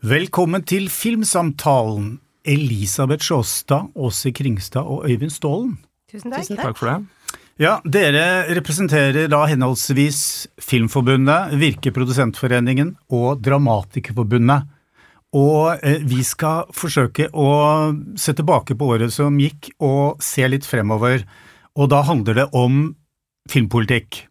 [0.00, 2.14] Velkommen til Filmsamtalen,
[2.48, 5.74] Elisabeth Sjåstad, Åse Kringstad og Øyvind Stålen.
[6.08, 6.46] Tusen takk.
[6.46, 7.34] Tusen takk for det.
[7.60, 14.70] Ja, Dere representerer da henholdsvis Filmforbundet, Virkeprodusentforeningen og Dramatikerforbundet.
[15.36, 17.50] Og eh, vi skal forsøke å
[18.16, 21.26] se tilbake på året som gikk, og se litt fremover.
[21.76, 22.86] Og da handler det om
[23.52, 24.22] filmpolitikk.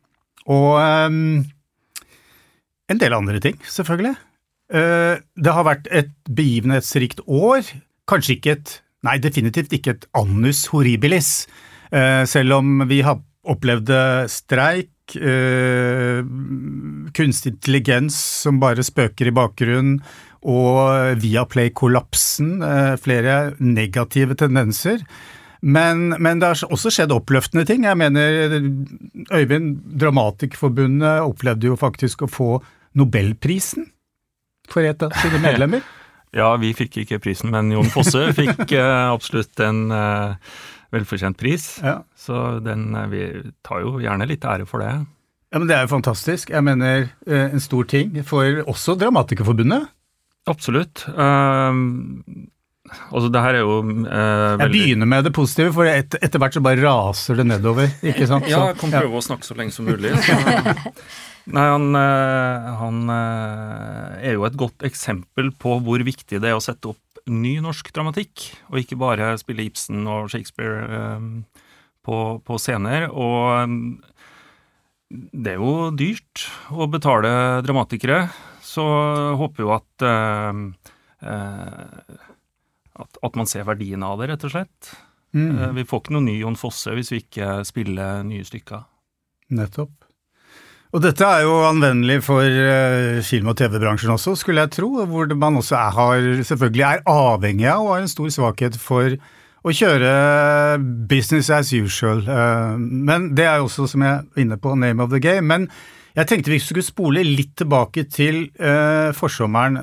[0.49, 2.09] Og eh,
[2.89, 4.15] en del andre ting, selvfølgelig.
[4.69, 7.65] Eh, det har vært et begivenhetsrikt år.
[8.09, 11.45] Kanskje ikke et Nei, definitivt ikke et annus horribilis.
[11.95, 13.87] Eh, selv om vi har opplevd
[14.27, 16.19] streik, eh,
[17.15, 20.01] kunstig intelligens som bare spøker i bakgrunnen,
[20.43, 22.59] og Viaplay-kollapsen,
[22.99, 24.99] flere negative tendenser.
[25.61, 27.87] Men, men, det har også skjedd oppløftende ting.
[27.87, 28.59] Jeg mener,
[29.31, 32.51] Øyvind, Dramatikerforbundet opplevde jo faktisk å få
[32.99, 33.87] Nobelprisen
[34.73, 35.85] for et av sine medlemmer.
[36.39, 40.35] ja, vi fikk ikke prisen, men Jon Fosse fikk uh, absolutt en uh,
[40.95, 41.71] velfortjent pris.
[41.85, 41.99] Ja.
[42.17, 43.25] Så den, uh, vi
[43.65, 44.93] tar jo gjerne litt ære for det.
[45.49, 46.51] Ja, men Det er jo fantastisk.
[46.53, 49.87] Jeg mener en stor ting for også Dramatikerforbundet.
[50.49, 51.07] Absolutt.
[53.09, 56.53] Altså, det her er jo veldig Jeg begynner med det positive, for et, etter hvert
[56.53, 57.89] så bare raser det nedover.
[58.05, 58.45] ikke sant?
[58.49, 59.23] ja, jeg kan prøve ja.
[59.23, 60.13] å snakke så lenge som mulig.
[60.21, 60.37] Så.
[61.49, 66.57] Nei, han, eh, han, eh, er jo et godt eksempel på hvor viktig det er
[66.57, 70.85] å sette opp ny norsk dramatikk, og ikke bare spille Ibsen og Shakespeare
[71.17, 71.43] um,
[72.05, 73.09] på, på, scener.
[73.11, 73.69] Og
[75.09, 78.29] det er jo dyrt å betale dramatikere,
[78.65, 78.85] så
[79.37, 80.05] håper jo at,
[82.95, 84.91] at, man ser verdien av det, rett og slett.
[85.37, 85.75] Mm.
[85.77, 88.85] Vi får ikke noe ny Jon Fosse hvis vi ikke spiller nye stykker.
[89.53, 90.08] Nettopp.
[90.89, 95.29] Og dette er jo anvendelig for uh, film- og TV-bransjen også, skulle jeg tro, hvor
[95.37, 99.73] man også er, har, selvfølgelig er avhengig av og har en stor svakhet for å
[99.75, 100.79] kjøre
[101.11, 102.23] business as usual.
[102.25, 105.45] Uh, men det er jo også, som jeg er inne på, name of the game.
[105.45, 105.67] Men
[106.17, 109.77] jeg tenkte vi skulle spole litt tilbake til uh, forsommeren.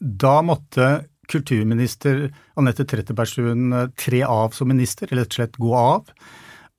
[0.00, 0.88] da måtte
[1.28, 6.08] kulturminister Anette Trettebergstuen tre av som minister, eller rett og slett gå av.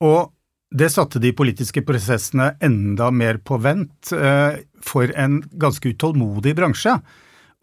[0.02, 0.32] Og
[0.68, 6.98] det satte de politiske prosessene enda mer på vent eh, for en ganske utålmodig bransje.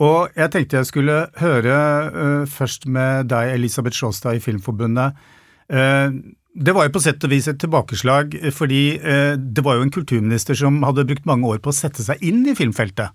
[0.01, 5.21] Og jeg tenkte jeg skulle høre eh, først med deg, Elisabeth Sjåstad i Filmforbundet.
[5.69, 6.17] Eh,
[6.55, 8.95] det var jo på sett og vis et tilbakeslag, fordi
[9.35, 12.45] det var jo en kulturminister som hadde brukt mange år på å sette seg inn
[12.47, 13.11] i filmfeltet.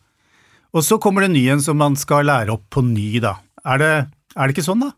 [0.76, 3.38] Og så kommer det ny en som man skal lære opp på ny, da.
[3.64, 3.94] Er det,
[4.36, 4.92] er det ikke sånn, da?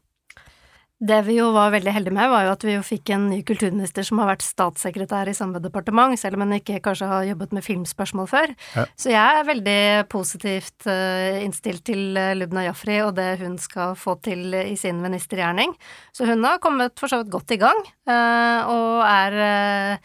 [1.03, 3.41] Det vi jo var veldig heldige med, var jo at vi jo fikk en ny
[3.47, 7.57] kulturminister som har vært statssekretær i samme departement, selv om hun ikke kanskje har jobbet
[7.57, 8.53] med filmspørsmål før.
[8.77, 8.85] Ja.
[8.95, 9.83] Så jeg er veldig
[10.13, 15.03] positivt uh, innstilt til uh, Lubna Jafri og det hun skal få til i sin
[15.03, 15.75] ministergjerning.
[16.15, 19.99] Så hun har kommet for så vidt godt i gang, uh, og er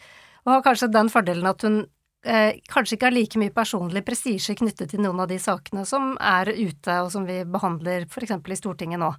[0.48, 1.82] og har kanskje den fordelen at hun
[2.28, 6.12] eh, kanskje ikke har like mye personlig prestisje knyttet til noen av de sakene som
[6.20, 8.36] er ute, og som vi behandler f.eks.
[8.36, 9.12] i Stortinget nå.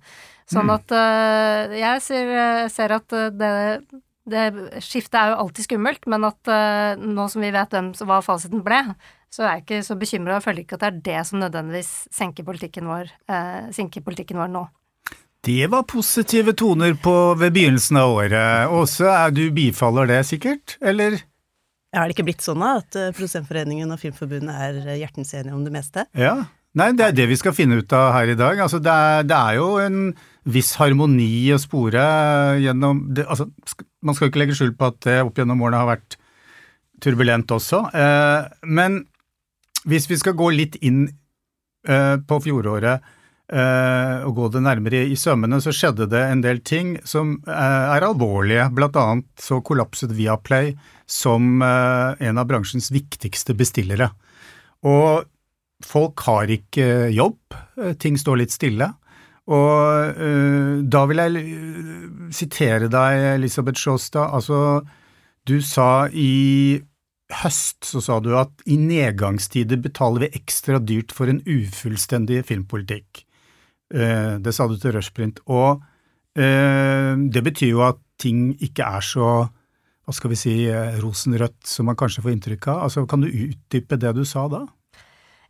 [0.50, 0.76] Sånn mm.
[0.78, 2.34] at eh, jeg ser,
[2.74, 3.54] ser, at eh, det,
[4.30, 4.48] det
[4.86, 8.66] skiftet er jo alltid skummelt, men at eh, nå som vi vet hvem hva fasiten
[8.66, 8.84] ble,
[9.30, 11.94] så er jeg ikke så bekymra og føler ikke at det er det som nødvendigvis
[12.14, 14.64] senker politikken vår, uh, senker politikken vår nå.
[15.46, 18.74] Det var positive toner på ved begynnelsen av året.
[18.74, 21.22] Åse, du bifaller det sikkert, eller?
[21.90, 25.66] Er det ikke blitt sånn at eh, Produsentforeningen og Filmforbundet er eh, hjertens enige om
[25.66, 26.06] det meste?
[26.18, 26.38] Ja.
[26.78, 28.60] Nei, det er det vi skal finne ut av her i dag.
[28.62, 30.12] Altså, det, er, det er jo en
[30.50, 32.04] viss harmoni å spore
[32.62, 33.50] gjennom det, altså,
[34.06, 36.20] Man skal ikke legge skjul på at det opp gjennom årene har vært
[37.04, 37.82] turbulent også.
[37.96, 39.02] Eh, men
[39.90, 41.08] hvis vi skal gå litt inn
[41.88, 43.16] eh, på fjoråret eh,
[43.50, 48.06] og gå det nærmere i sømmene, så skjedde det en del ting som eh, er
[48.06, 48.68] alvorlige.
[48.78, 50.76] Blant annet så kollapset Viaplay
[51.10, 54.12] som eh, en av bransjens viktigste bestillere.
[54.86, 55.26] Og
[55.86, 57.40] folk har ikke jobb,
[57.82, 58.92] eh, ting står litt stille.
[59.50, 60.20] Og
[60.94, 61.54] da vil jeg
[62.38, 64.30] sitere deg, Elisabeth Sjåstad.
[64.38, 64.84] Altså,
[65.50, 66.78] du sa i
[67.42, 73.24] høst så sa du at i nedgangstider betaler vi ekstra dyrt for en ufullstendig filmpolitikk.
[73.94, 75.42] Uh, det sa du til Rushprint.
[75.50, 79.30] Og uh, det betyr jo at ting ikke er så
[80.10, 82.80] hva skal vi si, eh, rosenrødt, som man kanskje får inntrykk av.
[82.88, 84.64] Altså, kan du utdype det du sa da?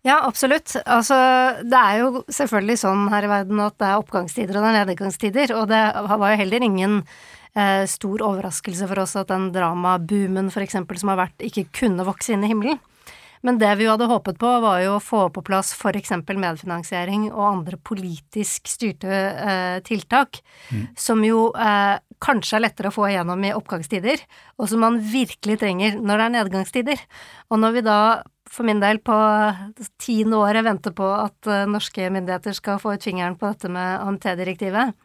[0.04, 0.76] Ja, absolutt.
[0.84, 1.16] Altså,
[1.64, 4.90] det er jo selvfølgelig sånn her i verden at det er oppgangstider og det er
[4.92, 7.00] nedgangstider, og det var jo heller ingen
[7.56, 12.08] eh, stor overraskelse for oss at den dramaboomen for eksempel som har vært, ikke kunne
[12.08, 12.84] vokse inn i himmelen.
[13.46, 16.12] Men det vi jo hadde håpet på, var jo å få på plass f.eks.
[16.28, 20.42] medfinansiering og andre politisk styrte eh, tiltak,
[20.74, 20.90] mm.
[21.00, 24.26] som jo eh, kanskje er lettere å få igjennom i oppgangstider,
[24.60, 27.08] og som man virkelig trenger når det er nedgangstider.
[27.50, 28.02] Og når vi da
[28.50, 29.16] for min del på
[30.02, 34.02] tiende året venter på at uh, norske myndigheter skal få ut fingeren på dette med
[34.02, 34.96] AMT-direktivet,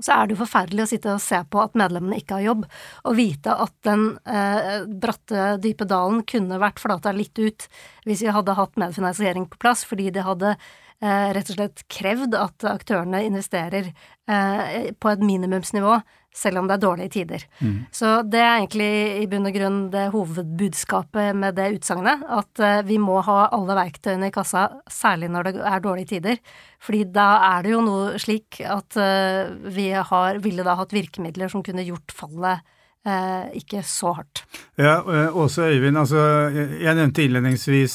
[0.00, 2.64] så er det jo forferdelig å sitte og se på at medlemmene ikke har jobb,
[3.04, 7.68] og vite at den eh, bratte, dype dalen kunne vært flata litt ut
[8.06, 12.36] hvis vi hadde hatt medfinansiering på plass, fordi det hadde eh, rett og slett krevd
[12.38, 15.98] at aktørene investerer eh, på et minimumsnivå
[16.36, 17.46] selv om det er dårlige tider.
[17.64, 17.78] Mm.
[17.94, 18.90] Så det er egentlig
[19.22, 23.78] i bunn og grunn det hovedbudskapet med det utsagnet, at uh, vi må ha alle
[23.78, 26.40] verktøyene i kassa, særlig når det er dårlige tider.
[26.82, 31.52] Fordi da er det jo noe slik at uh, vi har, ville da hatt virkemidler
[31.52, 32.72] som kunne gjort fallet
[33.06, 34.40] Eh, ikke så hardt.
[34.82, 34.96] Ja,
[35.30, 36.18] Åse Øyvind, altså,
[36.50, 37.94] jeg nevnte innledningsvis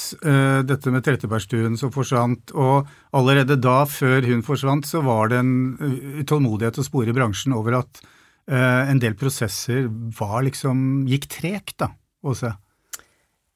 [0.64, 2.88] dette med Trettebergstuen som forsvant, og
[3.20, 5.52] allerede da, før hun forsvant, så var det en
[6.24, 9.86] utålmodighet å spore i bransjen over at Eh, en del prosesser
[10.18, 11.92] var liksom gikk tregt, da,
[12.26, 12.50] Åse?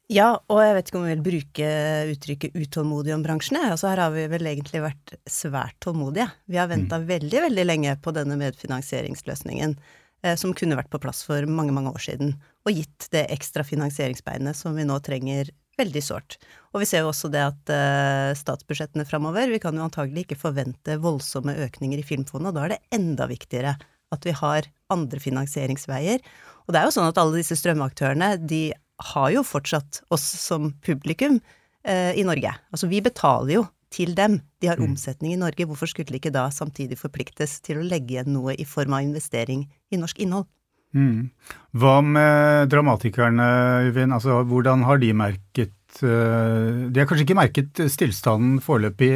[0.06, 1.68] Ja, og jeg vet ikke om vi vil bruke
[2.12, 3.64] uttrykket utålmodig om bransjene.
[3.72, 6.28] Altså her har vi vel egentlig vært svært tålmodige.
[6.46, 7.06] Vi har venta mm.
[7.08, 9.74] veldig, veldig lenge på denne medfinansieringsløsningen,
[10.22, 13.66] eh, som kunne vært på plass for mange, mange år siden, og gitt det ekstra
[13.66, 16.38] finansieringsbeinet som vi nå trenger veldig sårt.
[16.70, 20.38] Og vi ser jo også det at eh, statsbudsjettene framover Vi kan jo antagelig ikke
[20.38, 23.74] forvente voldsomme økninger i Filmfondet, og da er det enda viktigere
[24.14, 26.22] at vi har andre finansieringsveier.
[26.66, 28.70] Og det er jo sånn at alle disse strømaktørene, de
[29.12, 31.38] har jo fortsatt oss som publikum
[31.84, 32.52] eh, i Norge.
[32.72, 34.40] Altså vi betaler jo til dem.
[34.60, 34.90] De har mm.
[34.90, 35.66] omsetning i Norge.
[35.68, 39.06] Hvorfor skulle de ikke da samtidig forpliktes til å legge igjen noe i form av
[39.06, 40.48] investering i norsk innhold?
[40.96, 41.28] Mm.
[41.76, 43.46] Hva med dramatikerne,
[43.88, 44.14] Øyvind?
[44.16, 49.10] Altså, hvordan har de merket uh, De har kanskje ikke merket stillstanden foreløpig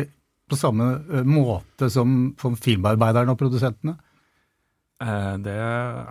[0.51, 3.97] på samme uh, måte som, som filmarbeiderne og produsentene?
[5.01, 5.57] Eh, det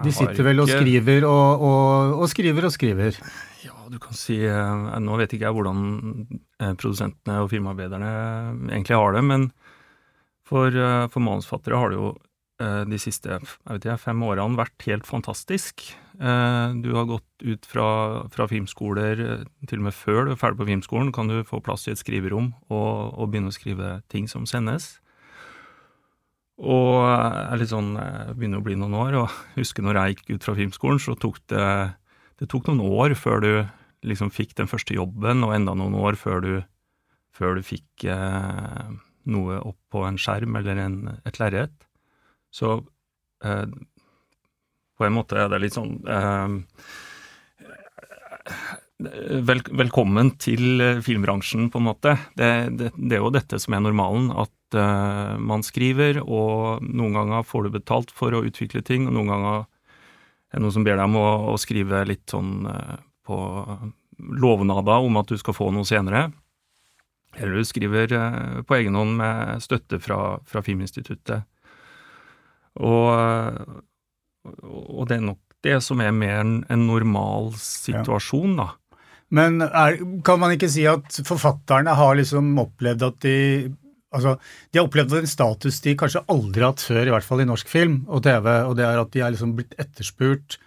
[0.03, 3.19] De sitter vel og skriver og, og, og, skriver og skriver?
[3.61, 5.83] Ja, du kan si eh, Nå vet ikke jeg hvordan
[6.57, 8.09] eh, produsentene og firmaarbeiderne
[8.71, 9.51] egentlig har det, men
[10.49, 10.73] for,
[11.13, 12.15] for manusfattere har det jo
[12.59, 15.83] de siste ikke, fem årene vært helt fantastisk.
[16.17, 17.85] Du har gått ut fra,
[18.33, 19.21] fra, filmskoler
[19.69, 22.01] til og med før du er ferdig på filmskolen, kan du få plass i et
[22.01, 24.97] skriverom og, og begynne å skrive ting som sendes.
[26.59, 30.33] Og er litt sånn, jeg begynner å bli noen år, og husker når jeg gikk
[30.33, 31.67] ut fra filmskolen, så tok det,
[32.41, 33.51] det tok noen år før du
[34.07, 36.53] liksom fikk den første jobben, og enda noen år før du,
[37.35, 38.89] før du fikk eh,
[39.31, 40.97] noe opp på en skjerm eller en,
[41.27, 41.75] et lerret.
[42.51, 42.79] Så
[43.43, 43.65] eh,
[44.99, 46.47] på en måte er det litt sånn eh,
[49.47, 52.15] vel, Velkommen til filmbransjen, på en måte.
[52.39, 57.45] Det, det, det er jo dette som er normalen, at man skriver, og noen ganger
[57.47, 59.63] får du betalt for å utvikle ting, og noen ganger
[60.49, 63.37] er det noen som ber deg om å, å skrive litt sånn uh, på
[64.41, 66.29] lovnader om at du skal få noe senere.
[67.37, 71.45] Eller du skriver uh, på egen hånd med støtte fra, fra Filminstituttet.
[72.79, 73.09] Og,
[74.63, 78.69] og, det er nok det som er mer en normal situasjon, da.
[79.35, 83.35] Men er, kan man ikke si at forfatterne har liksom opplevd at de
[84.09, 84.39] Altså,
[84.71, 87.49] de har opplevd en status de kanskje aldri har hatt før, i hvert fall i
[87.49, 90.57] norsk film og TV, og det er at de er liksom blitt etterspurt.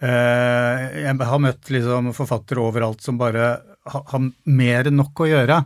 [0.00, 3.50] Eh, jeg har møtt liksom forfattere overalt som bare
[3.90, 5.62] har mer enn nok å gjøre.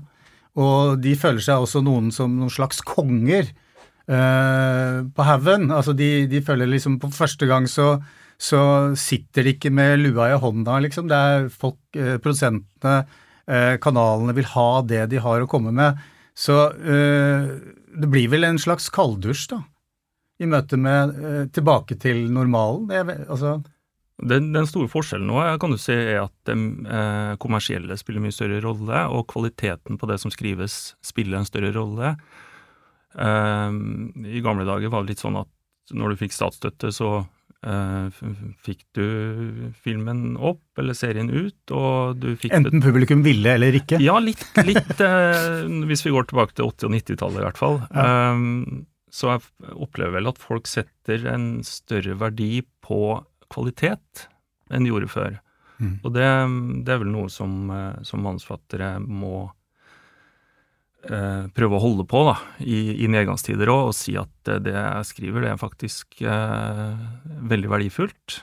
[0.62, 5.71] Og de føler seg også noen som noen slags konger eh, på haugen.
[5.75, 7.97] Altså de, de, føler liksom på første gang så,
[8.38, 11.11] så, sitter de ikke med lua i hånda, liksom.
[11.11, 13.03] Det er folk, eh, produsentene,
[13.85, 15.99] kanalene vil ha det de har å komme med.
[16.35, 17.53] Så øh,
[17.95, 19.61] det blir vel en slags kalddusj, da,
[20.43, 22.88] i møte med øh, tilbake til normalen.
[22.91, 23.61] Det, altså
[24.23, 28.35] den, den, store forskjellen nå kan du si er at det eh, kommersielle spiller mye
[28.35, 32.14] større rolle, og kvaliteten på det som skrives spiller en større rolle.
[33.19, 33.79] Eh,
[34.38, 35.50] I gamle dager var det litt sånn at
[35.95, 37.25] når du fikk statsstøtte, så
[38.64, 44.00] fikk du filmen opp eller serien ut, og du fikk Enten publikum ville eller ikke?
[44.04, 44.44] Ja, litt.
[44.66, 47.80] litt uh, hvis vi går tilbake til 80- og 90-tallet i hvert fall.
[47.94, 48.35] Ja.
[48.35, 53.00] Um, så jeg opplever vel at folk setter en større verdi på
[53.52, 54.26] kvalitet
[54.73, 55.37] enn de gjorde før.
[55.78, 55.99] Mm.
[56.02, 56.26] Og det,
[56.87, 57.71] det, er vel noe som,
[58.06, 59.54] som manusfattere må eh,
[61.54, 65.44] prøve å holde på da, i, i nedgangstider òg, og si at det jeg skriver,
[65.44, 67.00] det er faktisk eh,
[67.52, 68.42] veldig verdifullt.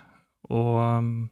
[0.52, 1.30] Og,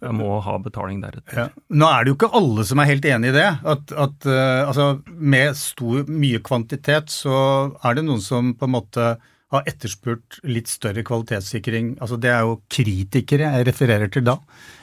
[0.00, 1.38] Jeg må ha betaling deretter.
[1.42, 1.46] Ja.
[1.76, 3.48] Nå er det jo ikke alle som er helt enig i det.
[3.68, 7.40] At, at uh, altså, med stor, mye kvantitet så
[7.84, 9.08] er det noen som på en måte
[9.52, 11.96] har etterspurt litt større kvalitetssikring.
[12.04, 14.38] Altså Det er jo kritikere jeg refererer til da.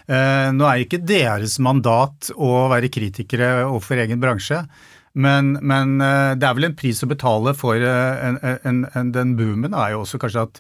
[0.06, 4.62] Uh, nå er ikke deres mandat å være kritikere overfor egen bransje.
[5.16, 9.38] Men, men uh, det er vel en pris å betale for en, en, en, den
[9.40, 10.60] boomen er jo også kanskje at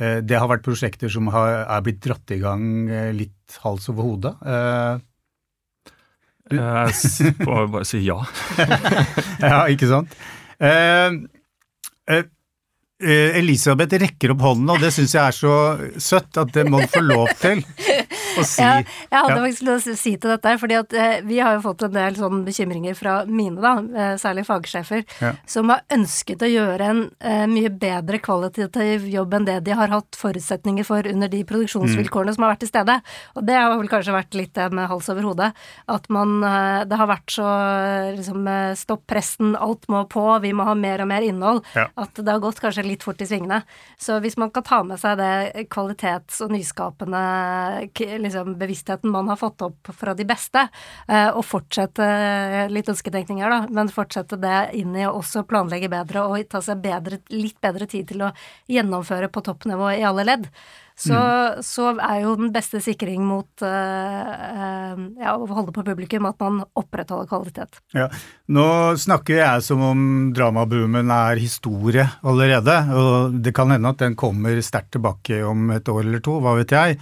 [0.00, 3.90] Eh, det har vært prosjekter som har, er blitt dratt i gang eh, litt hals
[3.92, 4.32] over hode.
[4.40, 4.94] Eh,
[6.52, 8.18] jeg får bare si ja.
[9.40, 10.16] ja, ikke sant.
[13.02, 15.54] Elisabeth rekker opp hånden, og det syns jeg er så
[15.96, 17.62] søtt at det må du få lov til
[18.40, 18.62] å si.
[18.62, 19.42] Ja, jeg hadde ja.
[19.44, 21.94] faktisk lyst til å si til dette, fordi at eh, vi har jo fått en
[21.96, 25.32] del sånn bekymringer fra mine, da, eh, særlig fagsjefer, ja.
[25.48, 29.92] som har ønsket å gjøre en eh, mye bedre kvalitativ jobb enn det de har
[29.92, 32.36] hatt forutsetninger for under de produksjonsvilkårene mm.
[32.36, 32.98] som har vært til stede.
[33.36, 35.50] Og det har vel kanskje vært litt det med hals over hode,
[35.96, 37.46] at man eh, Det har vært så
[38.16, 42.18] liksom eh, stopp presten, alt må på, vi må ha mer og mer innhold, at
[42.18, 43.62] det har gått kanskje litt fort i svingene.
[44.00, 47.22] Så hvis man kan ta med seg det kvalitets- og nyskapende
[48.24, 50.66] liksom, bevisstheten man har fått opp fra de beste,
[51.08, 55.44] eh, og fortsette eh, litt ønsketenkning her, da, men fortsette det inn i å også
[55.48, 58.32] planlegge bedre og ta seg bedre, litt bedre tid til å
[58.70, 60.48] gjennomføre på toppnivå i alle ledd.
[60.94, 61.62] Så, mm.
[61.64, 66.60] så, er jo den beste sikring mot uh, ja, å holde på publikum at man
[66.78, 67.80] opprettholder kvalitet.
[67.96, 68.10] Ja.
[68.52, 68.66] Nå
[69.00, 70.04] snakker jeg som om
[70.36, 75.88] dramaboomen er historie allerede, og det kan hende at den kommer sterkt tilbake om et
[75.88, 77.00] år eller to, hva vet jeg.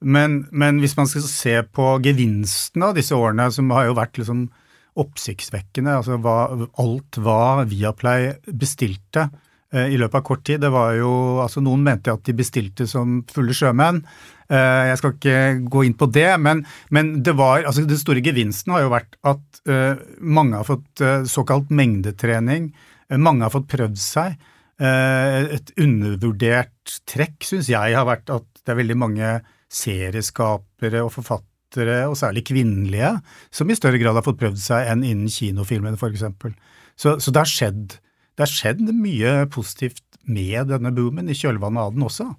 [0.00, 4.20] Men, men, hvis man skal se på gevinsten av disse årene, som har jo vært
[4.20, 4.46] liksom
[5.00, 9.28] oppsiktsvekkende, altså hva, alt hva Viaplay bestilte
[9.74, 11.12] eh, i løpet av kort tid, det var jo
[11.44, 14.00] altså Noen mente at de bestilte som fulle sjømenn.
[14.50, 15.42] Eh, jeg skal ikke
[15.76, 19.20] gå inn på det, men, men det var, altså den store gevinsten har jo vært
[19.20, 22.72] at eh, mange har fått eh, såkalt mengdetrening.
[23.12, 24.40] Eh, mange har fått prøvd seg.
[24.80, 29.32] Eh, et undervurdert trekk syns jeg har vært at det er veldig mange
[29.70, 33.14] serieskapere og forfattere, og særlig kvinnelige,
[33.54, 36.26] som i større grad har fått prøvd seg enn innen kinofilmen, f.eks.
[36.98, 37.98] Så, så det, har skjedd,
[38.34, 42.32] det har skjedd mye positivt med denne boomen, i kjølvannet av den også.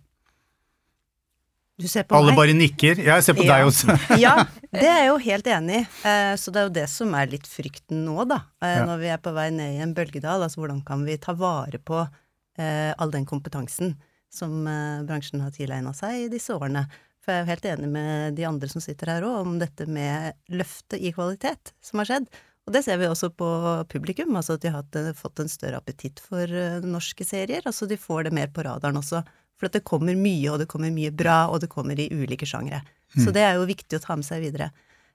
[1.81, 2.37] Alle meg.
[2.37, 2.99] bare nikker.
[3.01, 3.55] Jeg ser på ja.
[3.55, 3.95] deg også.
[4.21, 4.33] ja,
[4.69, 5.83] det er jeg jo helt enig i.
[6.07, 8.41] Eh, så det er jo det som er litt frykten nå, da.
[8.61, 8.81] Eh.
[8.85, 10.45] Når vi er på vei ned i en bølgedal.
[10.45, 13.95] Altså hvordan kan vi ta vare på eh, all den kompetansen
[14.31, 14.63] som
[15.07, 16.85] bransjen har tilegna seg i disse årene.
[17.21, 19.85] For jeg er jo helt enig med de andre som sitter her òg, om dette
[19.85, 22.31] med løftet i kvalitet som har skjedd.
[22.69, 23.49] Og det ser vi også på
[23.89, 27.61] publikum, altså at de har fått en større appetitt for uh, norske serier.
[27.65, 29.23] Altså de får det mer på radaren også.
[29.57, 32.47] For at det kommer mye, og det kommer mye bra, og det kommer i ulike
[32.49, 32.81] sjangre.
[33.13, 33.23] Mm.
[33.25, 34.71] Så det er jo viktig å ta med seg videre.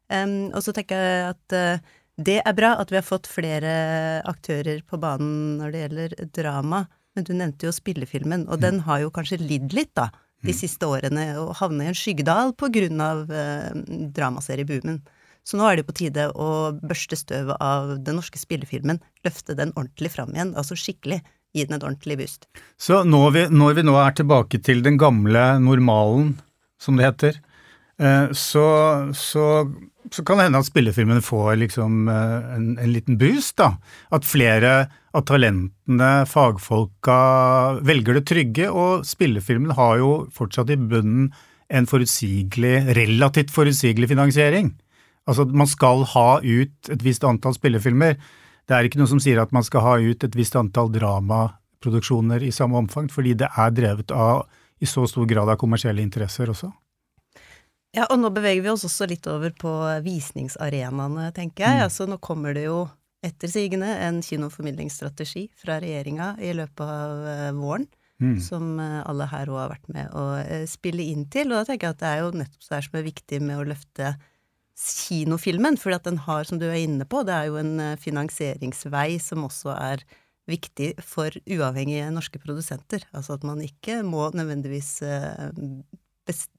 [0.07, 1.95] Um, og så tenker jeg at uh,
[2.27, 3.73] det er bra at vi har fått flere
[4.27, 6.85] aktører på banen når det gjelder drama.
[7.17, 8.63] Men du nevnte jo spillefilmen, og mm.
[8.63, 10.11] den har jo kanskje lidd litt, da
[10.47, 10.59] de mm.
[10.59, 13.71] siste årene og havne i en skyggedal av eh,
[14.17, 15.01] dramaserieboomen.
[15.47, 19.73] Så nå er det på tide å børste støvet av den norske spillefilmen, løfte den
[19.77, 21.23] ordentlig fram igjen, altså skikkelig.
[21.55, 22.49] Gi den et ordentlig boost.
[22.77, 26.35] Så når vi, når vi nå er tilbake til den gamle normalen,
[26.83, 27.39] som det heter,
[28.03, 28.67] eh, så,
[29.17, 29.47] så
[30.13, 33.57] så kan det hende at spillefilmene får liksom eh, en, en, liten boost.
[33.61, 33.75] da.
[34.15, 34.87] At flere
[35.17, 37.19] av talentene, fagfolka,
[37.87, 38.71] velger det trygge.
[38.71, 41.31] Og spillefilmen har jo fortsatt i bunnen
[41.67, 44.75] en forutsigelig, relativt forutsigelig finansiering.
[45.27, 48.15] Altså man skal ha ut et visst antall spillefilmer.
[48.67, 52.47] Det er ikke noe som sier at man skal ha ut et visst antall dramaproduksjoner
[52.47, 54.47] i samme omfang, fordi det er drevet av
[54.79, 56.71] i så stor grad av kommersielle interesser også.
[57.97, 59.73] Ja, og nå beveger vi oss også litt over på
[60.05, 61.79] visningsarenaene, tenker jeg.
[61.79, 61.85] Mm.
[61.87, 62.83] Altså nå kommer det jo
[63.25, 67.89] etter sigende en kinoformidlingsstrategi fra regjeringa i løpet av uh, våren.
[68.21, 68.37] Mm.
[68.41, 71.51] Som uh, alle her òg har vært med å uh, spille inn til.
[71.51, 73.67] Og da tenker jeg at det er jo nettopp det som er viktig med å
[73.73, 74.13] løfte
[74.77, 75.81] kinofilmen.
[75.81, 79.73] For den har, som du er inne på, det er jo en finansieringsvei som også
[79.73, 80.05] er
[80.47, 83.09] viktig for uavhengige norske produsenter.
[83.17, 84.99] Altså at man ikke må nødvendigvis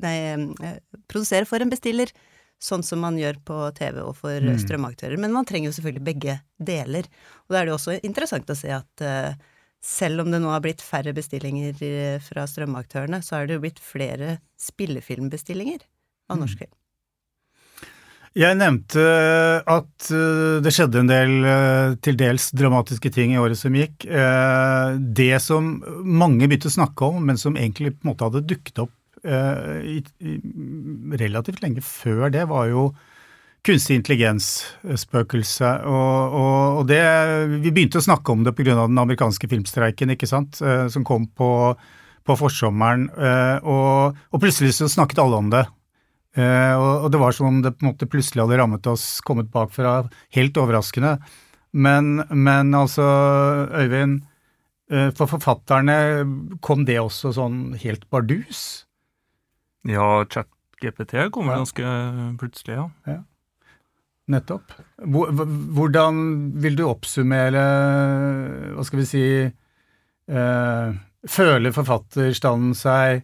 [0.04, 0.16] nei,
[0.64, 2.12] eh, produsere for en bestiller,
[2.58, 4.56] sånn som man gjør på TV og for mm.
[4.64, 5.20] strømaktører.
[5.22, 7.10] Men man trenger jo selvfølgelig begge deler.
[7.46, 9.38] Og da er det jo også interessant å se at uh,
[9.84, 13.64] selv om det nå har blitt færre bestillinger eh, fra strømaktørene, så er det jo
[13.68, 15.86] blitt flere spillefilmbestillinger
[16.32, 16.42] av mm.
[16.42, 16.74] norsk film.
[18.38, 19.04] Jeg nevnte
[19.66, 20.10] at
[20.62, 21.32] det skjedde en del
[22.06, 24.06] til dels dramatiske ting i året som gikk.
[24.06, 25.72] Det som
[26.06, 28.94] mange begynte å snakke om, men som egentlig på en måte hadde dukket opp
[29.28, 30.40] i, i,
[31.20, 32.90] relativt lenge før det, var jo
[33.68, 35.86] kunstig intelligens-spøkelset.
[35.90, 37.02] Og, og, og, det
[37.58, 38.78] Vi begynte å snakke om det pga.
[38.86, 41.50] den amerikanske filmstreiken, ikke sant, som kom på,
[42.24, 43.10] på forsommeren.
[43.64, 45.66] Og, og, plutselig så snakket alle om det.
[46.38, 50.00] Og, det var som om det på en måte plutselig hadde rammet oss, kommet bakfra.
[50.38, 51.18] Helt overraskende.
[51.78, 53.04] Men, men altså,
[53.76, 54.22] Øyvind,
[54.92, 55.98] eh, for forfatterne
[56.64, 58.87] kom det også sånn helt bardus?
[59.88, 61.64] Ja, ChatGPT kommer ja.
[61.64, 61.96] ganske
[62.42, 62.88] plutselig, ja.
[63.08, 63.22] ja.
[64.28, 64.76] Nettopp.
[65.00, 66.18] Hvordan
[66.60, 67.64] vil du oppsummere,
[68.76, 73.24] hva skal vi si eh, Føler forfatterstanden seg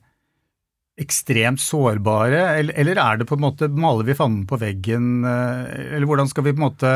[1.00, 5.96] ekstremt sårbare, eller, eller, er det på en måte Maler vi fanden på veggen, eh,
[5.98, 6.91] eller hvordan skal vi på en måte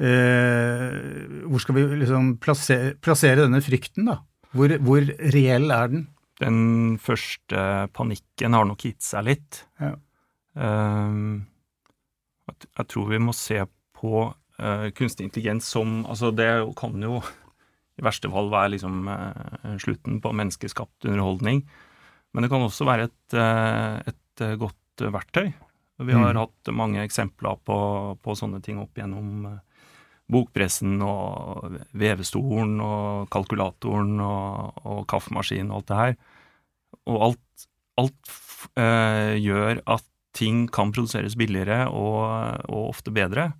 [0.00, 4.22] eh, Hvor skal vi liksom plassere, plassere, denne frykten, da?
[4.56, 6.06] Hvor, hvor, reell er den?
[6.42, 9.62] Den første panikken har nok gitt seg litt.
[9.82, 9.94] Ja.
[10.58, 11.40] Uh,
[12.52, 13.62] jeg tror vi må se
[13.96, 17.22] på uh, kunstig intelligens som Altså, det kan jo
[17.96, 21.62] i verste fall være liksom uh, slutten på menneskeskapt underholdning.
[22.32, 23.34] Men det kan også være et,
[24.08, 25.50] et godt verktøy.
[26.00, 26.38] Vi har mm.
[26.40, 27.76] hatt mange eksempler på,
[28.24, 29.44] på, sånne ting opp gjennom
[30.32, 36.16] bokpressen og vevestolen og kalkulatoren og, og kaffemaskinen og alt det her.
[37.10, 37.66] Og alt,
[38.00, 38.32] alt
[38.78, 40.06] øh, gjør at
[40.36, 42.24] ting kan produseres billigere og,
[42.68, 43.52] og ofte bedre.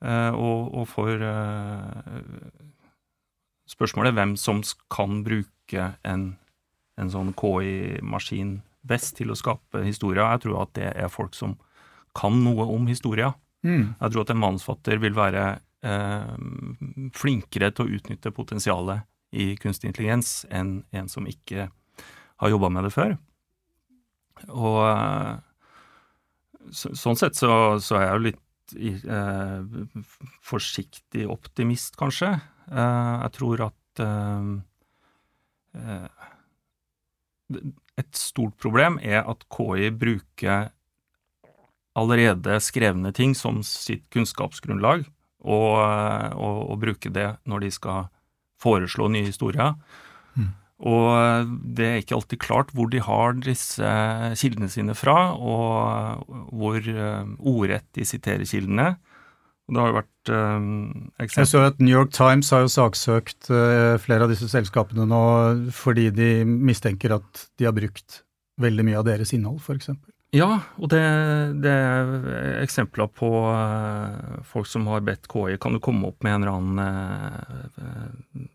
[0.00, 2.20] Uh, og, og, for uh,
[3.68, 6.22] spørsmålet hvem som kan bruke en,
[6.96, 10.24] en sånn KI-maskin best til å skape historier.
[10.24, 11.58] Jeg tror at det er folk som
[12.16, 13.34] kan noe om historia.
[13.60, 13.92] Mm.
[14.00, 15.44] Jeg tror at en manusfatter vil være
[15.84, 16.32] eh,
[17.16, 19.04] flinkere til å utnytte potensialet
[19.36, 21.68] i kunstig intelligens enn en som ikke
[22.40, 23.16] har jobba med det før.
[24.48, 25.34] Og eh,
[26.72, 30.02] så, sånn sett så, så, er jeg jo litt eh,
[30.46, 32.34] forsiktig optimist, kanskje.
[32.70, 34.50] Eh, jeg tror at eh,
[35.76, 36.08] eh,
[38.00, 40.70] et stort problem er at KI bruker
[41.98, 45.04] allerede skrevne ting som sitt kunnskapsgrunnlag,
[45.40, 45.74] og,
[46.36, 48.08] og, og bruker det når de skal
[48.60, 49.74] foreslå nye historier.
[50.36, 50.52] Mm.
[50.80, 53.90] Og det er ikke alltid klart hvor de har disse
[54.40, 56.24] kildene sine fra, og
[56.56, 58.94] hvor uh, ordrett de siterer kildene.
[59.68, 63.50] Og det har jo vært um, Jeg så at New York Times har jo saksøkt
[63.52, 65.24] uh, flere av disse selskapene nå
[65.76, 68.22] fordi de mistenker at de har brukt
[68.60, 69.92] veldig mye av deres innhold, f.eks.
[70.36, 71.02] Ja, og det,
[71.62, 73.28] det, er eksempler på
[74.46, 78.48] folk som har bedt KI kan du komme opp med en eller annen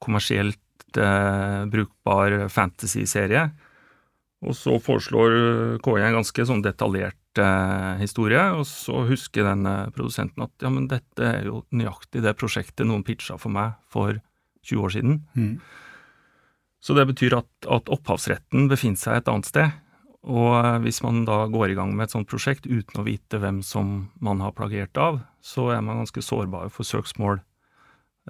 [0.00, 0.60] kommersielt
[0.98, 3.50] uh, brukbar fantasy-serie.
[4.40, 7.16] Og så foreslår KI en ganske sånn detaljert
[8.00, 12.88] historie, og så husker den produsenten at ja, men dette er jo nøyaktig det prosjektet
[12.88, 14.16] noen pitcha for meg for
[14.66, 15.20] 20 år siden.
[15.36, 15.52] Mm.
[16.80, 19.76] Så det betyr at, at opphavsretten befinner seg et annet sted.
[20.28, 23.40] Og eh, hvis man da går i gang med et sånt prosjekt uten å vite
[23.40, 27.46] hvem som man har plagiert av, så er man ganske sårbar for søksmål, eh,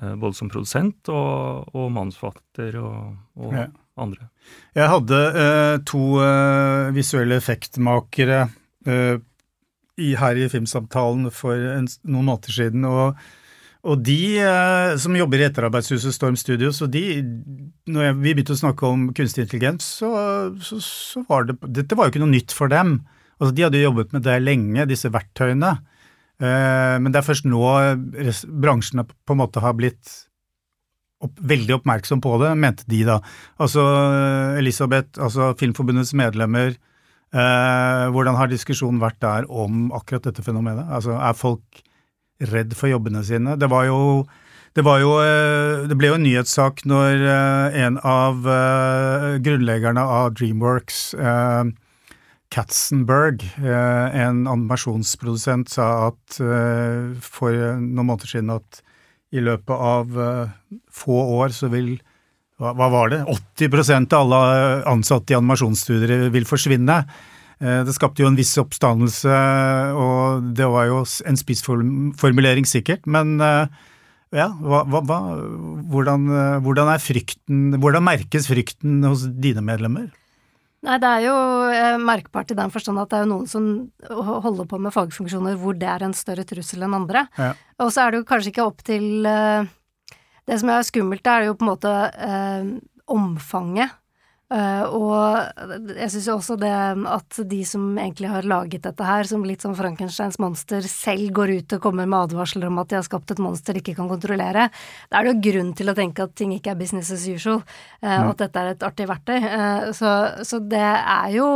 [0.00, 3.66] både som produsent og, og manusforfatter og, og ja.
[4.00, 4.30] andre.
[4.78, 8.46] Jeg hadde eh, to eh, visuelle effektmakere
[8.88, 9.18] eh,
[10.00, 13.20] i, her i Filmsamtalen for en, noen måneder siden, og
[13.88, 17.22] og de eh, som jobber i etterarbeidshuset Storm Studios, og de
[17.88, 20.10] Når jeg, vi begynte å snakke om kunstig intelligens, så,
[20.60, 22.98] så, så, var det Dette var jo ikke noe nytt for dem.
[23.40, 25.78] Altså, de hadde jo jobbet med det lenge, disse verktøyene.
[26.40, 27.62] Eh, men det er først nå
[28.64, 30.16] bransjen på en måte har blitt
[31.20, 33.18] opp, veldig oppmerksom på det, mente de da.
[33.60, 33.84] Altså
[34.60, 36.74] Elisabeth, altså Filmforbundets medlemmer,
[37.34, 40.88] eh, hvordan har diskusjonen vært der om akkurat dette fenomenet?
[40.88, 41.84] Altså er folk
[42.50, 43.58] redd for jobbene sine.
[43.60, 44.00] Det var jo
[44.78, 50.04] det, var jo, eh, det ble jo en nyhetssak når eh, en av eh, grunnleggerne
[50.18, 51.00] av Dreamworks,
[52.50, 56.38] Katzenberg, en animasjonsprodusent, sa at
[57.22, 58.80] for noen måneder siden at
[59.30, 60.18] i løpet av
[60.90, 61.92] få år så vil
[62.60, 66.98] hva var det, 80% av alle ansatte i animasjonsstudier vil forsvinne.
[67.60, 69.36] Eh, det skapte jo en viss oppstandelse,
[69.96, 73.80] og det var jo en spissformulering sikkert, men eh,
[74.36, 75.20] ja, hva, hva,
[75.90, 80.10] hvordan, eh, hvordan, frykten Hvordan merkes frykten hos dine medlemmer?
[80.86, 81.34] Nei, det er jo
[82.00, 83.64] merkbart i den forstand at det er jo noen som
[84.08, 87.26] holder på med fagfunksjoner hvor det er en større trussel enn andre.
[87.36, 87.50] Ja.
[87.84, 91.58] Og så er det jo kanskje ikke opp til Det som er skummelt, er jo
[91.58, 92.70] på en måte eh,
[93.12, 93.99] omfanget
[94.50, 96.72] Uh, og jeg syns også det
[97.06, 101.54] at de som egentlig har laget dette her, som litt som Frankensteins monster, selv går
[101.60, 104.10] ut og kommer med advarsler om at de har skapt et monster de ikke kan
[104.10, 104.66] kontrollere.
[105.06, 107.62] Da er det jo grunn til å tenke at ting ikke er business as usual,
[108.02, 109.38] uh, og at dette er et artig verktøy.
[109.38, 111.50] Uh, så, så det er jo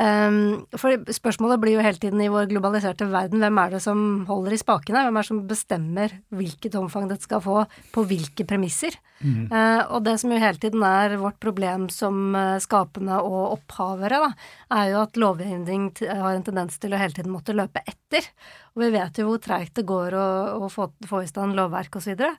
[0.00, 4.54] for spørsmålet blir jo hele tiden i vår globaliserte verden hvem er det som holder
[4.56, 5.02] i spakene?
[5.04, 8.96] Hvem er det som bestemmer hvilket omfang dette skal få, på hvilke premisser?
[9.20, 9.52] Mm.
[9.92, 14.30] Og det som jo hele tiden er vårt problem som uh, skapende og opphavere, da,
[14.78, 18.24] er jo at lovgivning har en tendens til å hele tiden måtte løpe etter.
[18.72, 20.28] Og vi vet jo hvor treigt det går å,
[20.64, 22.14] å få, få, i stand lovverk osv.
[22.16, 22.30] Og, så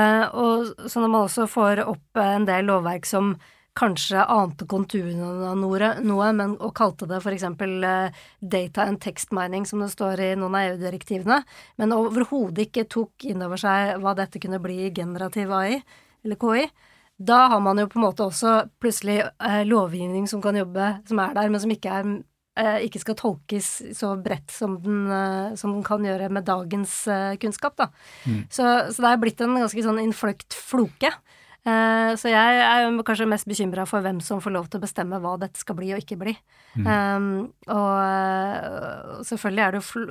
[0.00, 3.34] uh, og så når man også får opp en del lovverk som
[3.78, 7.46] kanskje ante konturene av noe, men, og kalte det f.eks.
[7.56, 11.40] Uh, data and text mining, som det står i noen av EU-direktivene,
[11.80, 15.80] men overhodet ikke tok inn over seg hva dette kunne bli i generativ AI,
[16.22, 16.66] eller KI.
[17.22, 21.20] Da har man jo på en måte også plutselig eh, lovgivning som kan jobbe, som
[21.22, 22.14] er der, men som ikke, er,
[22.60, 27.06] uh, ikke skal tolkes så bredt som den, uh, som den kan gjøre med dagens
[27.40, 27.78] kunnskap.
[27.80, 27.88] Da.
[28.26, 28.42] Mm.
[28.50, 31.16] Så, så, det er blitt en ganske sånn innfløkt floke.
[31.62, 34.82] Uh, så jeg er jo kanskje mest bekymra for hvem som får lov til å
[34.82, 36.34] bestemme hva dette skal bli og ikke bli.
[36.74, 36.88] Mm.
[36.90, 37.28] Um,
[37.70, 40.08] og uh, selvfølgelig er det jo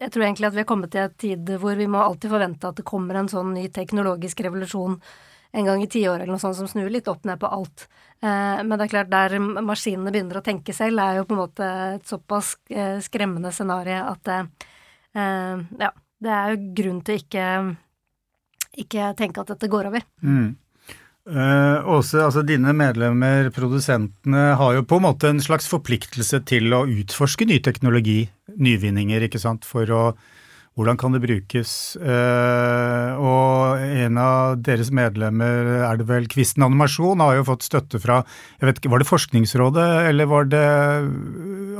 [0.00, 2.72] Jeg tror egentlig at vi har kommet til en tid hvor vi må alltid forvente
[2.72, 4.96] at det kommer en sånn ny teknologisk revolusjon
[5.56, 7.88] en gang i tiåret eller noe sånt som snur litt opp ned på alt.
[8.24, 11.44] Uh, men det er klart, der maskinene begynner å tenke selv, er jo på en
[11.44, 12.56] måte et såpass
[13.04, 14.36] skremmende scenario at
[15.16, 15.88] ja,
[16.20, 17.44] det er jo grunn til ikke,
[18.84, 20.04] ikke tenke at dette går over.
[20.20, 20.50] Mm.
[21.26, 26.70] Uh, Åse, altså dine medlemmer, produsentene, har jo på en måte en slags forpliktelse til
[26.70, 30.02] å utforske ny teknologi, nyvinninger, ikke sant, for å
[30.76, 31.70] hvordan kan det brukes?
[31.96, 37.98] Uh, og en av deres medlemmer, er det vel Kvisten Animasjon, har jo fått støtte
[38.02, 38.20] fra
[38.60, 40.66] jeg vet ikke, Var det Forskningsrådet, eller var det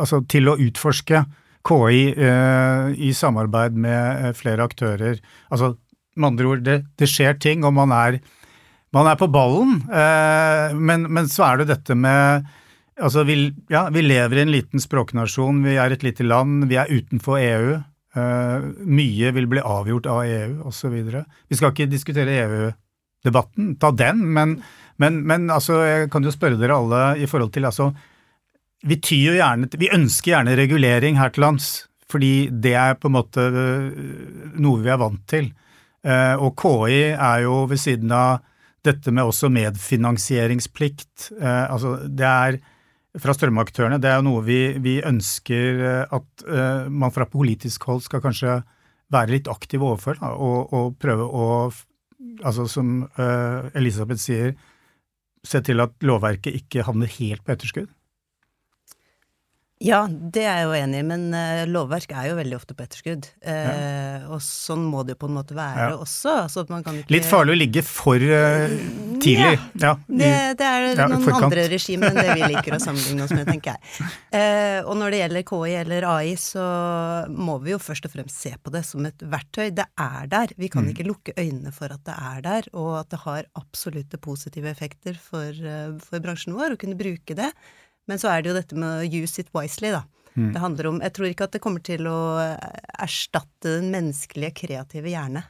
[0.00, 1.22] altså til å utforske
[1.66, 5.20] KI uh, i samarbeid med flere aktører?
[5.52, 5.74] Altså
[6.16, 8.18] med andre ord, det, det skjer ting, og man er
[8.96, 12.54] man er på ballen, eh, men, men, så er det dette med
[12.96, 13.34] Altså, vi,
[13.68, 17.36] ja, vi lever i en liten språknasjon, vi er et lite land, vi er utenfor
[17.36, 17.74] EU.
[18.16, 20.94] Eh, mye vil bli avgjort av EU, osv.
[20.96, 24.56] Vi skal ikke diskutere EU-debatten, ta den, men,
[24.96, 27.90] men, men, altså, jeg kan jo spørre dere alle i forhold til altså,
[28.86, 31.68] vi gjerne Vi ønsker gjerne regulering her til lands,
[32.08, 34.02] fordi det er på en måte eh,
[34.56, 35.52] noe vi er vant til.
[36.06, 38.38] Og KI er jo ved siden av
[38.86, 41.30] dette med også medfinansieringsplikt.
[41.40, 42.58] Eh, altså det er
[43.20, 48.04] fra strømaktørene, det er noe vi, vi ønsker eh, at eh, man fra politisk hold
[48.04, 48.60] skal kanskje
[49.12, 51.44] være litt aktiv overfor, da, og, og, prøve å,
[52.42, 53.04] altså som
[53.78, 54.56] Elisabeth sier,
[55.46, 57.92] se til at lovverket ikke havner helt på etterskudd.
[59.84, 62.84] Ja, det er jeg jo enig i, men uh, lovverk er jo veldig ofte på
[62.86, 63.26] etterskudd.
[63.44, 63.74] Uh, ja.
[64.32, 65.98] Og sånn må det jo på en måte være ja.
[66.00, 66.32] også.
[66.46, 66.94] Altså ikke...
[67.12, 68.72] Litt farlig å ligge for uh,
[69.20, 69.60] tidlig.
[69.76, 71.50] Ja, i, det, det, er noen forkant.
[71.50, 74.82] andre regimer enn det vi liker å sammenligne oss med, tenker jeg.
[74.88, 76.66] og når det gjelder KI eller AI, så
[77.36, 79.68] må vi jo først og fremst se på det som et verktøy.
[79.76, 80.56] Det er der.
[80.56, 80.92] Vi kan mm.
[80.94, 85.20] ikke lukke øynene for at det er der, og at det har absolutte positive effekter
[85.20, 85.52] for,
[86.00, 87.52] for bransjen vår å kunne bruke det.
[88.06, 90.04] Men så er det jo dette med å use it wisely, da.
[90.36, 90.50] Mm.
[90.52, 92.18] Det handler om Jeg tror ikke at det kommer til å
[93.00, 95.46] erstatte den menneskelige, kreative hjerne.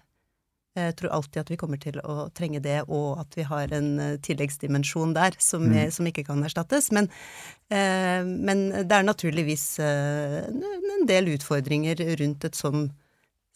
[0.76, 3.88] Jeg tror alltid at vi kommer til å trenge det, og at vi har en
[4.02, 5.76] eh, tilleggsdimensjon der som, mm.
[5.80, 6.90] er, som ikke kan erstattes.
[6.92, 7.08] Men,
[7.72, 12.90] eh, men, det er naturligvis eh, en del utfordringer rundt et sånn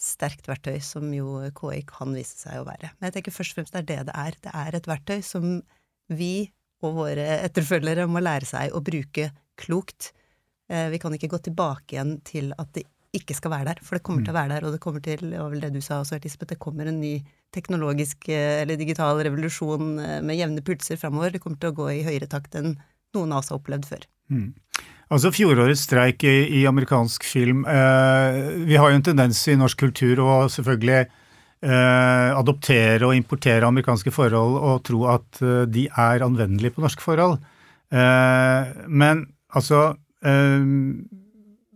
[0.01, 2.95] sterkt verktøy som jo KI kan vise seg å være.
[2.97, 4.41] Men jeg tenker først og fremst det er det det er.
[4.41, 5.59] Det er et verktøy som
[6.09, 6.33] vi
[6.85, 10.13] og våre etterfølgere må lære seg å bruke klokt.
[10.71, 13.99] Eh, vi kan ikke gå tilbake igjen til at det ikke skal være der, for
[13.99, 15.99] det kommer til å være der, og det kommer til, var vel det du sa
[15.99, 17.17] også, Elisabeth, det kommer en ny
[17.55, 21.35] teknologisk eh, eller digital revolusjon eh, med jevne pulser framover.
[21.35, 22.77] Det kommer til å gå i høyere takt enn
[23.17, 24.07] noen av oss har opplevd før.
[24.31, 24.53] Mm.
[25.11, 27.65] Altså Fjorårets streik i, i amerikansk film.
[27.67, 28.39] Eh,
[28.69, 31.03] vi har jo en tendens i norsk kultur og selvfølgelig
[31.65, 37.05] eh, adoptere og importere amerikanske forhold og tro at eh, de er anvendelige på norske
[37.05, 37.39] forhold.
[37.91, 40.69] Eh, men altså eh,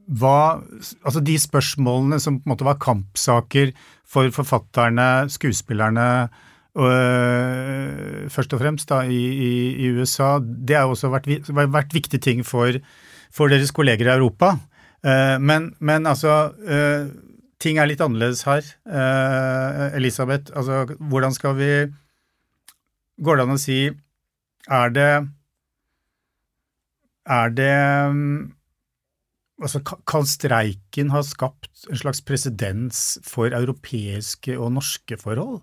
[0.05, 0.61] hva
[1.05, 3.73] Altså de spørsmålene som på en måte var kampsaker
[4.05, 6.29] for forfatterne, skuespillerne
[6.77, 9.53] øh, først og fremst da, i, i,
[9.87, 12.77] i, USA, det har også vært, vært viktige ting for,
[13.33, 14.55] for, deres kolleger i Europa.
[15.05, 17.09] Uh, men, men, altså uh,
[17.63, 18.67] ting er litt annerledes her.
[18.87, 21.71] Eh, Elisabeth, altså hvordan skal vi
[23.23, 23.79] Går det an å si
[24.67, 25.11] Er det
[27.25, 27.75] er det
[29.63, 35.63] Altså, kan streiken ha skapt en slags presedens for europeiske og norske forhold?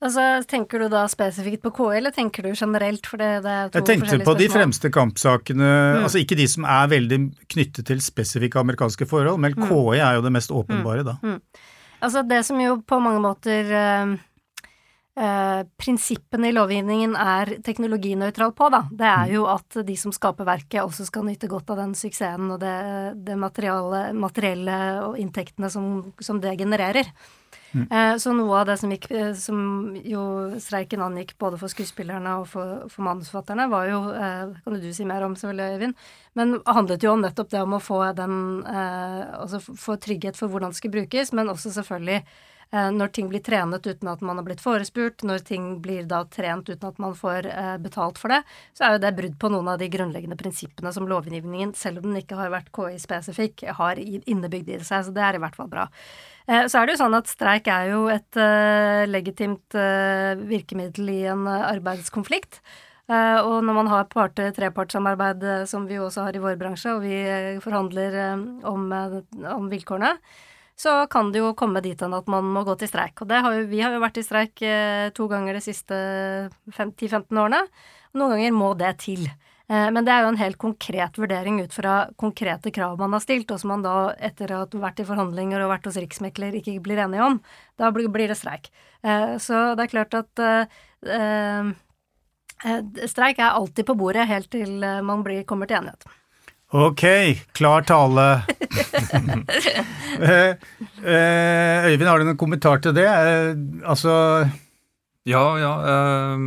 [0.00, 3.04] Altså, Tenker du da spesifikt på KI, eller tenker du generelt?
[3.08, 5.66] For det, det er to Jeg tenkte på de fremste kampsakene,
[5.98, 6.06] mm.
[6.06, 7.18] altså ikke de som er veldig
[7.52, 9.68] knyttet til spesifikke amerikanske forhold, men mm.
[9.68, 11.18] KI er jo det mest åpenbare, da.
[11.20, 11.36] Mm.
[11.36, 11.68] mm.
[12.00, 14.14] Altså, det som jo på mange måter uh,
[15.20, 18.86] uh, Prinsippene i lovgivningen er teknologinøytral på, da.
[18.88, 19.34] Det er mm.
[19.34, 22.72] jo at de som skaper verket, også skal nyte godt av den suksessen og det,
[23.28, 25.92] det materielle og inntektene som,
[26.24, 27.12] som det genererer.
[27.72, 27.86] Mm.
[27.90, 29.58] Eh, så noe av det som, gikk, eh, som
[30.02, 30.22] jo
[30.62, 35.06] streiken angikk både for skuespillerne og for, for manusforfatterne, var jo eh, Kan du si
[35.06, 36.06] mer om, selvfølgelig, Øyvind?
[36.38, 38.34] Men handlet jo om nettopp det om å få den
[38.70, 42.20] Altså få trygghet for hvordan det skal brukes, men også selvfølgelig
[42.70, 46.68] når ting blir trenet uten at man har blitt forespurt, når ting blir da trent
[46.70, 47.48] uten at man får
[47.82, 48.44] betalt for det,
[48.78, 52.10] så er jo det brudd på noen av de grunnleggende prinsippene som lovgivningen, selv om
[52.10, 55.08] den ikke har vært KI-spesifikk, har innebygd i seg.
[55.08, 55.88] Så det er i hvert fall bra.
[56.46, 58.38] Eh, så er det jo sånn at streik er jo et
[59.10, 59.80] legitimt
[60.46, 62.62] virkemiddel i en arbeidskonflikt.
[63.10, 67.16] Og når man har parter, trepartssamarbeid, som vi også har i vår bransje, og vi
[67.64, 68.14] forhandler
[68.70, 70.12] om, om, vilkårene,
[70.80, 73.20] så kan det jo komme dit hen at man må gå til streik.
[73.20, 74.64] Og har jo, vi har jo vært i streik
[75.16, 75.96] to ganger de siste
[76.72, 77.60] 10-15 årene.
[78.14, 79.26] Og noen ganger må det til.
[79.70, 83.22] Eh, men det er jo en helt konkret vurdering ut fra konkrete krav man har
[83.22, 86.56] stilt, og som man da, etter å ha vært i forhandlinger og vært hos riksmekler,
[86.58, 87.38] ikke blir enige om.
[87.78, 88.72] Da blir det streik.
[89.06, 91.70] Eh, så det er klart at eh,
[93.06, 96.08] streik er alltid på bordet helt til man blir, kommer til enighet.
[96.70, 97.02] Ok,
[97.52, 98.26] klar tale.
[101.00, 103.08] Øyvind, har du noen kommentar til det?
[103.82, 104.12] Altså
[105.26, 105.72] Ja, ja.
[105.90, 106.38] Eh,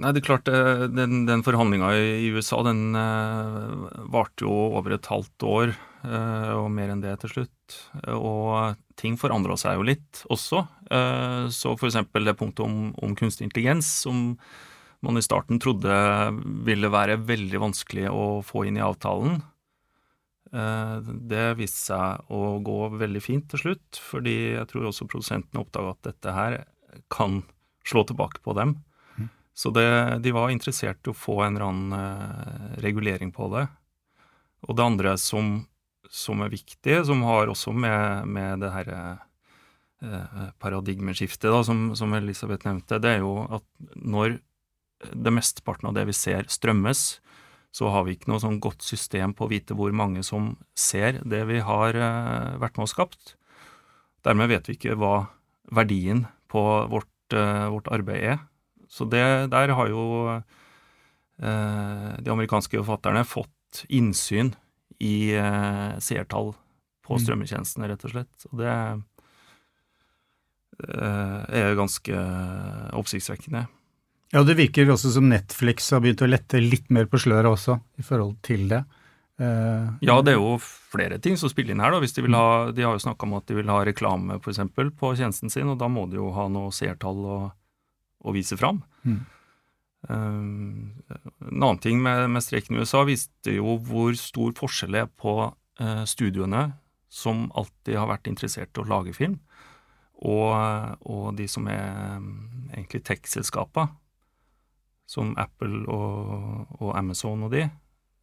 [0.00, 4.96] Nei, det er klart, eh, Den, den forhandlinga i USA den eh, varte jo over
[4.96, 5.74] et halvt år,
[6.08, 7.76] eh, og mer enn det til slutt.
[8.14, 10.64] Og ting forandra seg jo litt også.
[10.90, 14.34] Så så eksempel det punktet om, om, kunstig intelligens, som
[15.04, 15.94] man i starten trodde
[16.66, 19.38] ville være veldig vanskelig å få inn i avtalen.
[20.50, 25.94] Det viste seg å gå veldig fint til slutt, fordi jeg tror også produsentene oppdaga
[25.94, 26.56] at dette her
[27.12, 27.40] kan
[27.86, 28.74] slå tilbake på dem.
[29.60, 33.66] Så det, de var interessert i å få en eller annen eh, regulering på det.
[34.68, 35.50] Og det andre som,
[36.08, 39.00] som er viktig, som har også med, med det herre
[40.00, 44.38] eh, paradigmeskiftet da, som, som, Elisabeth nevnte, det er jo at når
[45.00, 47.20] det mesteparten av det vi ser, strømmes,
[47.70, 51.20] så har vi ikke noe sånn godt system på å vite hvor mange som ser
[51.22, 53.36] det vi har eh, vært med og skapt.
[54.26, 55.30] Dermed vet vi ikke hva
[55.70, 58.40] verdien på vårt, eh, vårt arbeid er.
[58.90, 59.22] Så det,
[59.54, 60.02] der har jo
[60.34, 64.50] eh, de amerikanske forfatterne fått innsyn
[64.98, 66.52] i eh, seertall
[67.06, 67.22] på mm.
[67.22, 68.48] strømmetjenestene, rett og slett.
[68.50, 68.74] Og det
[70.90, 72.24] eh, er ganske
[72.98, 73.68] oppsiktsvekkende.
[74.30, 77.80] Ja, det virker også som Netflix har begynt å lette litt mer på sløret også,
[77.98, 78.84] i forhold til det.
[79.40, 81.94] Uh, ja, det er jo flere ting som spiller inn her.
[81.94, 84.36] da, hvis De vil ha, de har jo snakka om at de vil ha reklame
[84.44, 87.38] for eksempel, på tjenesten sin, og da må de jo ha noe seertall å,
[88.20, 88.82] å vise fram.
[89.02, 89.22] Mm.
[90.06, 91.16] Uh,
[91.48, 95.10] en annen ting med, med streiken i USA viste jo hvor stor forskjell det er
[95.10, 96.68] på uh, studioene
[97.10, 99.40] som alltid har vært interessert i å lage film,
[100.20, 100.52] og,
[101.08, 102.28] og de som er um,
[102.76, 103.88] egentlig tech-selskapa,
[105.10, 107.64] som Apple og, og, Amazon og de,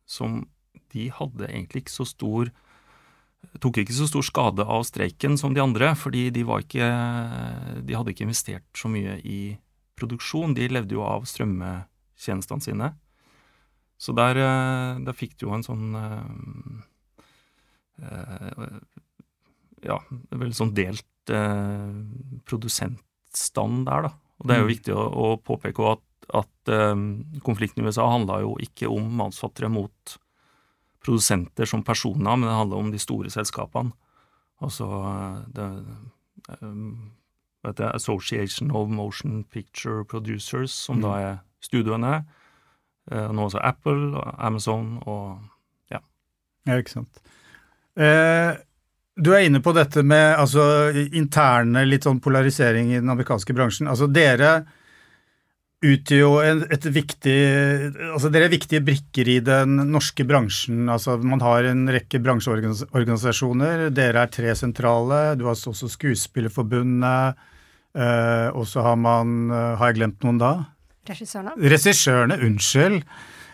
[0.08, 0.40] som
[0.94, 2.54] de hadde egentlig ikke så stor
[3.62, 6.88] tok ikke så stor skade av streiken som de andre, fordi de, var ikke,
[7.86, 9.58] de hadde ikke investert så mye i
[9.98, 12.92] produksjon, de levde jo av strømmetjenestene sine.
[13.98, 16.28] Så der, eh, der fikk du jo en sånn eh,
[18.06, 18.78] eh,
[19.88, 21.06] Ja, veldig sånn delt
[22.48, 24.12] produsentstand der, da.
[24.38, 24.72] Og det er jo mm.
[24.72, 26.96] viktig å, å påpeke at, at eh,
[27.46, 30.18] konflikten i USA handla jo ikke om mannsfattere mot
[31.06, 33.94] produsenter som personer, men det handler om de store selskapene.
[34.66, 34.88] Altså
[35.54, 35.68] det,
[37.68, 41.04] heter Association of Motion Picture Producers, som mm.
[41.06, 42.14] da er studioene.
[43.12, 45.38] Eh, nå også Apple, Amazon og
[45.92, 46.02] ja.
[46.68, 47.22] Ja, ikke sant.
[47.98, 48.56] Eh,
[49.18, 53.90] du er inne på dette med altså, interne litt sånn polarisering i den amerikanske bransjen.
[53.90, 54.60] Altså dere
[55.86, 57.36] utgjør jo et viktig
[58.10, 60.88] Altså dere er viktige brikker i den norske bransjen.
[60.90, 63.88] Altså man har en rekke bransjeorganisasjoner.
[63.94, 65.38] Dere er tre sentrale.
[65.38, 67.46] Du har også Skuespillerforbundet.
[67.98, 70.52] Uh, og så har man uh, Har jeg glemt noen da?
[71.08, 71.56] Regissørene.
[71.72, 73.00] Regissørene, unnskyld.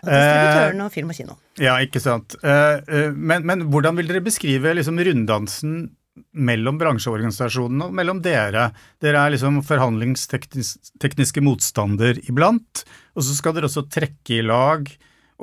[0.04, 1.36] Og distributørene og film og kino.
[1.62, 2.36] Ja, ikke sant.
[2.44, 5.76] Eh, eh, men, men hvordan vil dere beskrive liksom runddansen
[6.34, 8.70] mellom bransjeorganisasjonene og mellom dere?
[9.02, 12.84] Dere er liksom forhandlingstekniske motstander iblant,
[13.18, 14.90] og så skal dere også trekke i lag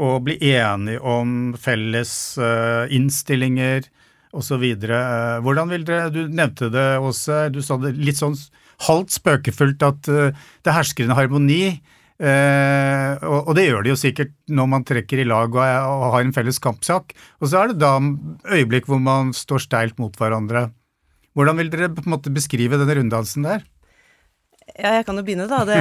[0.01, 3.89] og bli enige om felles uh, innstillinger
[4.37, 4.63] osv.
[4.63, 8.39] Uh, hvordan vil dere Du nevnte det også, du sa det litt sånn
[8.87, 10.31] halvt spøkefullt at uh,
[10.65, 11.81] det hersker en harmoni.
[12.21, 16.03] Uh, og, og, det gjør det jo sikkert når man trekker i lag og, og,
[16.13, 17.15] har en felles kampsak.
[17.41, 17.95] Og så er det da
[18.53, 20.69] øyeblikk hvor man står steilt mot hverandre.
[21.33, 23.65] Hvordan vil dere på en måte beskrive denne runddansen der?
[24.75, 25.63] Ja, jeg kan jo begynne, da.
[25.67, 25.79] Det,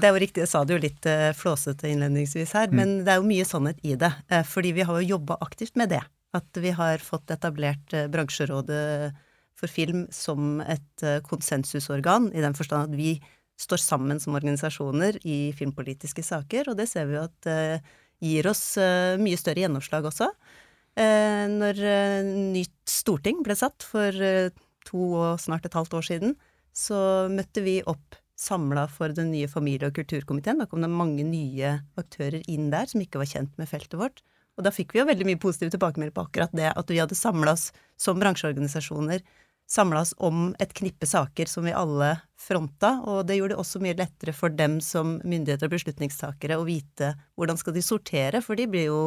[0.00, 2.78] det er jo riktig, jeg sa det jo litt uh, flåsete innledningsvis her, mm.
[2.78, 4.12] men det er jo mye sannhet i det.
[4.30, 6.04] Uh, fordi vi har jo jobba aktivt med det.
[6.38, 9.10] At vi har fått etablert bransjerådet
[9.58, 13.16] for film som et konsensusorgan, i den forstand at vi
[13.60, 17.92] står sammen som organisasjoner i filmpolitiske saker, og det ser vi jo at uh,
[18.24, 20.30] gir oss uh, mye større gjennomslag også.
[20.98, 21.82] Uh, når
[22.56, 24.16] nytt storting ble satt for
[24.88, 26.34] to og snart et halvt år siden,
[26.76, 30.62] så møtte vi opp samla for den nye familie- og kulturkomiteen.
[30.62, 34.22] Da kom det mange nye aktører inn der som ikke var kjent med feltet vårt.
[34.56, 37.18] Og da fikk vi jo veldig mye positive tilbakemeldinger på akkurat det at vi hadde
[37.18, 37.70] samla oss
[38.00, 39.22] som bransjeorganisasjoner
[39.70, 43.98] samla om et knippe saker som vi alle fronta, og det gjorde det også mye
[43.98, 48.66] lettere for dem som myndigheter og beslutningstakere å vite hvordan skal de sortere, for de
[48.70, 49.04] blir jo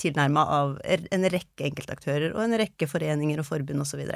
[0.00, 4.06] tilnærma av en rekke enkeltaktører og en rekke foreninger og forbund osv.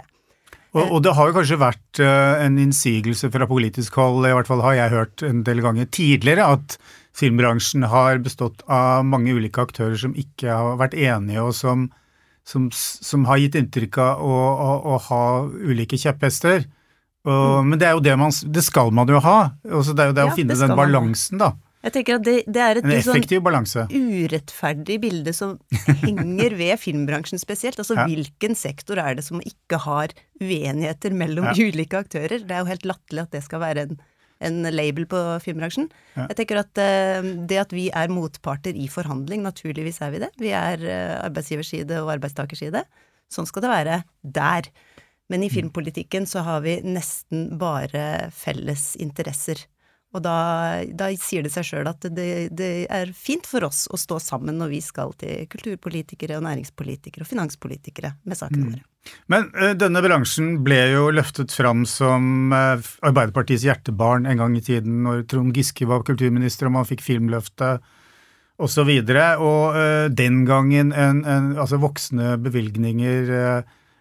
[0.77, 4.51] Og, og det har jo kanskje vært uh, en innsigelse fra politisk hold, i hvert
[4.51, 6.77] fall har jeg hørt en del ganger tidligere, at
[7.19, 11.89] filmbransjen har bestått av mange ulike aktører som ikke har vært enige, og som
[12.49, 16.65] som, som har gitt inntrykk av å, å, å ha ulike kjepphester.
[17.29, 17.73] Og, mm.
[17.73, 19.39] Men det er jo det man Det skal man jo ha.
[19.69, 21.53] Også det er jo det ja, å finne den balansen, da.
[21.79, 23.85] Jeg tenker at det, det er et litt sånn balanse.
[23.93, 25.55] urettferdig bilde som
[26.03, 27.79] henger ved filmbransjen spesielt.
[27.79, 28.07] Altså ja.
[28.09, 31.55] hvilken sektor er det som ikke har uenigheter mellom ja.
[31.69, 32.43] ulike aktører?
[32.43, 34.01] Det er jo helt latterlig at det skal være en
[34.45, 35.89] en label på filmbransjen.
[36.15, 36.29] Ja.
[36.31, 40.31] Jeg tenker at uh, det at vi er motparter i forhandling, naturligvis er vi det.
[40.41, 42.85] Vi er uh, arbeidsgiverside og arbeidstakerside.
[43.33, 44.71] Sånn skal det være der.
[45.29, 45.55] Men i mm.
[45.57, 49.67] filmpolitikken så har vi nesten bare felles interesser.
[50.17, 50.35] Og da,
[50.97, 54.57] da sier det seg sjøl at det, det, er fint for oss å stå sammen
[54.57, 58.71] når vi skal til kulturpolitikere og næringspolitikere og finanspolitikere med sakene mm.
[58.71, 58.87] våre.
[59.29, 64.65] Men uh, denne bransjen ble jo løftet fram som uh, Arbeiderpartiets hjertebarn en gang i
[64.65, 67.85] tiden, når Trond Giske var kulturminister og man fikk Filmløftet
[68.59, 68.89] osv.
[68.89, 73.37] Og, så og uh, den gangen en, en, altså voksne bevilgninger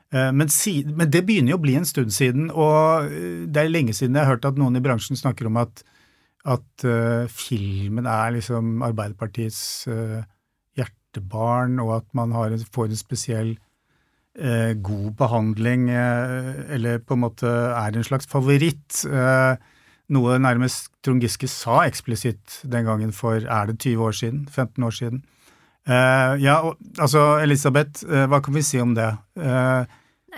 [0.07, 3.09] men, si, men, det begynner jo å bli en stund siden, og
[3.51, 5.81] det er lenge siden jeg har hørt at noen i bransjen snakker om at
[6.47, 10.21] at uh, filmen er liksom Arbeiderpartiets uh,
[10.77, 13.53] hjertebarn, og at man en, får en spesiell
[14.39, 19.03] uh, god behandling, eller på en måte er en slags favoritt.
[20.07, 24.47] noe nærmest Trond Giske sa eksplisitt den gangen for er det 20 år siden?
[24.47, 25.23] 15 år siden?
[25.87, 29.07] ja, og, altså Elisabeth, hva kan vi si om det?
[29.39, 29.87] Uh,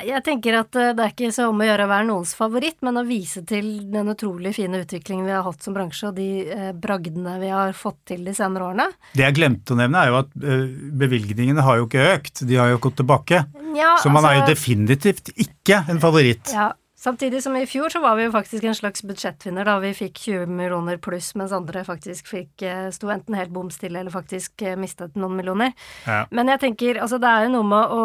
[0.05, 2.77] jeg tenker at eh, det er ikke så om å gjøre å være noens favoritt,
[2.85, 6.29] men å vise til den utrolig fine utviklingen vi har hatt som bransje, og de
[6.45, 8.89] eh, bragdene vi har fått til de senere årene.
[9.13, 10.67] Det jeg glemte å nevne, er jo at eh,
[11.03, 13.43] bevilgningene har jo ikke økt, de har jo gått tilbake.
[13.77, 16.53] Ja, så man altså, er jo altså- definitivt ikke en favoritt.
[16.55, 19.93] Ja, Samtidig som i fjor så var vi jo faktisk en slags budsjettvinner da vi
[19.95, 24.11] fikk 20 millioner pluss, mens andre faktisk fikk eh, sto enten helt bom stille eller
[24.11, 25.71] faktisk eh, mistet noen millioner.
[26.03, 26.25] Ja.
[26.35, 28.03] Men jeg tenker, altså det er jo noe med å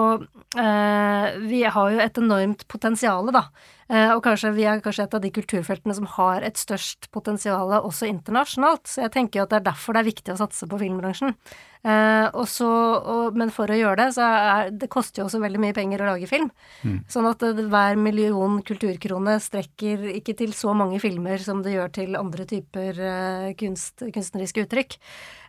[0.62, 3.48] eh, Vi har jo et enormt potensial, da.
[3.92, 7.72] Eh, og kanskje vi er kanskje et av de kulturfeltene som har et størst potensial
[7.80, 8.88] også internasjonalt.
[8.88, 11.36] Så jeg tenker jo at det er derfor det er viktig å satse på filmbransjen.
[11.84, 15.60] Eh, og og, men for å gjøre det, så er det koster jo også veldig
[15.60, 16.48] mye penger å lage film.
[16.80, 17.02] Mm.
[17.12, 21.92] Sånn at det, hver million kulturkrone strekker ikke til så mange filmer som det gjør
[21.92, 24.96] til andre typer eh, kunst, kunstneriske uttrykk.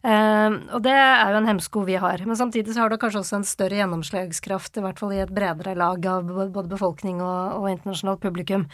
[0.04, 2.26] Eh, og det er jo en hemsko vi har.
[2.28, 5.32] Men samtidig så har det kanskje også en større gjennomslagskraft, i hvert fall i et
[5.36, 8.68] bredere lag av både befolkning og, og internasjonalt publikum.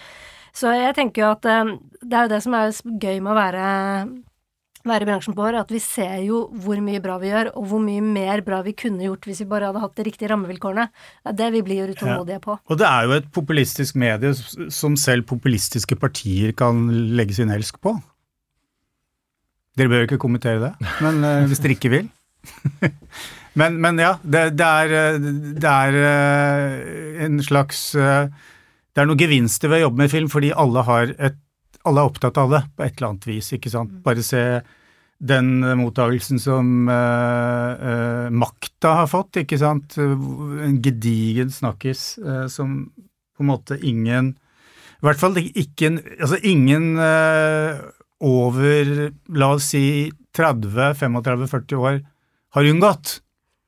[0.56, 3.40] Så jeg tenker jo at eh, det er jo det som er gøy med å
[3.40, 3.66] være
[4.88, 7.68] være i bransjen på år, at vi ser jo hvor mye bra vi gjør, og
[7.70, 10.88] hvor mye mer bra vi kunne gjort hvis vi bare hadde hatt de riktige rammevilkårene.
[11.24, 12.44] Det er det vi blir utålmodige ja.
[12.46, 12.58] på.
[12.66, 14.34] Og det er jo et populistisk medie
[14.74, 16.88] som selv populistiske partier kan
[17.18, 17.96] legge sin elsk på.
[19.78, 22.10] Dere bør ikke kommentere det, men uh, hvis dere ikke vil.
[23.60, 25.20] men, men, ja, det, det er,
[25.62, 27.92] det er en slags
[28.92, 31.40] Det er noen gevinster ved å jobbe med film, fordi alle har et
[31.88, 33.50] alle er opptatt av det på et eller annet vis.
[33.56, 33.92] ikke sant?
[33.94, 34.02] Mm.
[34.06, 34.44] Bare se
[35.22, 39.98] den mottagelsen som uh, uh, makta har fått, ikke sant.
[39.98, 42.84] En gedigen snakkis uh, som
[43.38, 44.34] på en måte ingen
[45.02, 47.00] I hvert fall ikke Altså ingen
[48.22, 48.90] over,
[49.34, 52.02] la oss si 30-35-40 år
[52.54, 53.16] har unngått.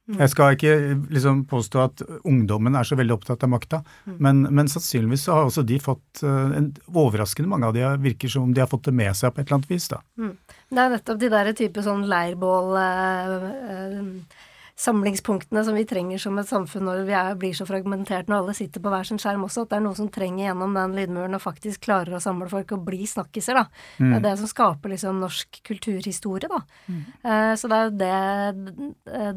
[0.04, 0.18] Mm.
[0.20, 0.74] Jeg skal ikke
[1.16, 4.18] liksom påstå at ungdommen er så veldig opptatt av makta, mm.
[4.20, 8.50] men, men, sannsynligvis så har også de fått en Overraskende mange av de virker som
[8.50, 10.02] om de har fått det med seg på et eller annet vis, da.
[10.20, 10.34] Mm.
[10.74, 14.42] Det er nettopp de der type sånn leirbål eh, eh,
[14.80, 18.56] samlingspunktene som vi trenger som et samfunn når vi er, blir så fragmentert når alle
[18.58, 21.38] sitter på hver sin skjerm også, at det er noe som trenger gjennom den lydmuren
[21.38, 23.68] og faktisk klarer å samle folk og bli snakkiser, da.
[24.00, 24.08] Mm.
[24.08, 26.64] Det er det som skaper liksom norsk kulturhistorie, da.
[26.88, 27.00] Mm.
[27.22, 28.90] Eh, så det er jo det,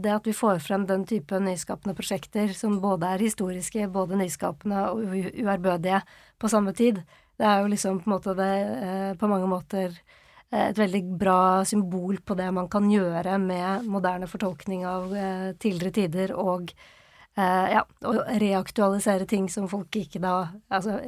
[0.07, 4.89] det at vi får frem den type nyskapende prosjekter som både er historiske, både nyskapende
[4.89, 6.01] og uærbødige
[6.41, 7.05] på samme tid,
[7.37, 10.16] det er jo liksom på måte det eh, på mange måter Eh,
[10.55, 15.97] et veldig bra symbol på det man kan gjøre med moderne fortolkning av eh, tidligere
[15.97, 16.71] tider, og
[17.35, 20.37] eh, ja, å reaktualisere ting som folk ikke da
[20.71, 21.01] Altså,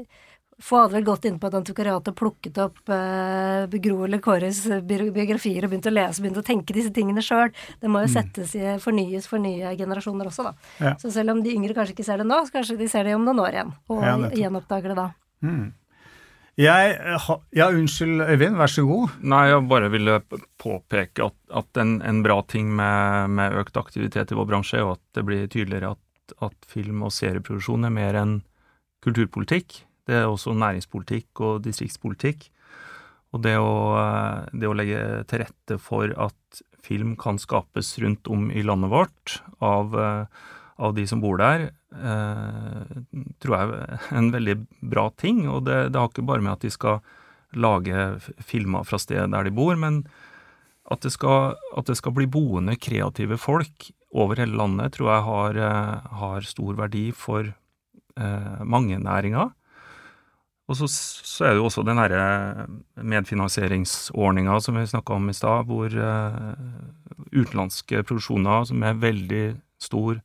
[0.59, 4.65] få hadde vel gått inn på et antikvariat og plukket opp eh, Gro eller Kåres
[4.83, 7.53] biografier og begynt å lese begynt å tenke disse tingene sjøl.
[7.79, 8.15] Det må jo mm.
[8.17, 10.73] settes i, fornyes for nye generasjoner også, da.
[10.83, 10.97] Ja.
[10.99, 13.15] Så selv om de yngre kanskje ikke ser det nå, så kanskje de ser det
[13.15, 15.13] om noen år igjen, og ja, gjenoppdager det da.
[15.47, 15.69] Mm.
[16.59, 16.95] Jeg,
[17.55, 19.13] ja, unnskyld Øyvind, vær så god.
[19.23, 20.17] Nei, jeg bare ville
[20.59, 24.83] påpeke at, at en, en, bra ting med, med, økt aktivitet i vår bransje er
[24.83, 28.35] jo at det blir tydeligere at, at film- og serieproduksjon er mer enn
[29.07, 29.85] kulturpolitikk.
[30.11, 32.49] Det er også næringspolitikk og distriktspolitikk.
[33.37, 33.73] Og det å,
[34.51, 35.01] det å legge
[35.31, 39.95] til rette for at film kan skapes rundt om i landet vårt av,
[40.79, 42.97] av de som bor der, eh,
[43.43, 44.57] tror jeg er en veldig
[44.95, 45.47] bra ting.
[45.51, 47.01] Og det, det, har ikke bare med at de skal
[47.59, 48.09] lage
[48.45, 50.05] filmer fra stedet der de bor, men
[50.89, 55.27] at det, skal, at det skal bli boende kreative folk over hele landet, tror jeg
[55.27, 59.53] har, eh, har stor verdi for eh, mange næringer.
[60.69, 62.67] Og så, så, er det jo også den herre
[63.01, 66.53] medfinansieringsordninga som vi snakka om i stad, hvor uh,
[67.33, 69.45] utenlandske produksjoner som er veldig
[69.81, 70.21] stor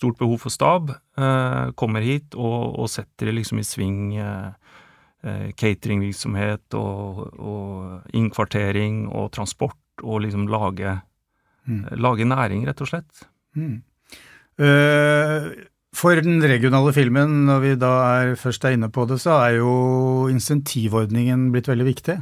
[0.00, 4.48] stort behov for stab, eh, kommer hit og, og setter det liksom i sving eh,
[5.26, 10.96] eh, cateringvirksomhet og, og innkvartering og transport, og liksom lage,
[11.68, 11.82] mm.
[12.00, 13.26] lage næring, rett og slett.
[13.58, 13.82] Mm.
[14.60, 15.50] Uh,
[15.96, 17.90] for den regionale filmen, når vi da
[18.20, 19.72] er, først er inne på det, så er jo
[20.30, 22.16] insentivordningen blitt veldig viktig.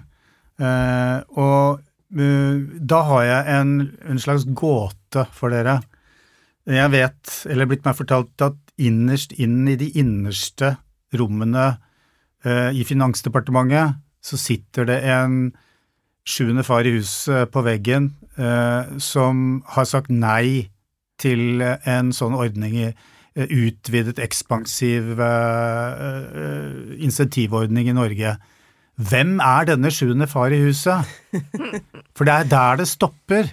[0.58, 1.82] Uh, og
[2.18, 3.74] uh, da har jeg en,
[4.10, 5.80] en slags gåte for dere.
[6.68, 10.74] Jeg vet, eller blitt meg fortalt, at innerst inn i de innerste
[11.16, 11.78] rommene
[12.44, 15.38] eh, i Finansdepartementet så sitter det en
[16.28, 20.68] sjuende far i huset på veggen eh, som har sagt nei
[21.18, 25.18] til en sånn ordning i uh, utvidet, ekspansiv
[27.02, 28.36] insentivordning i Norge.
[29.02, 31.10] Hvem er denne sjuende far i huset?
[32.14, 33.50] For det er der det stopper.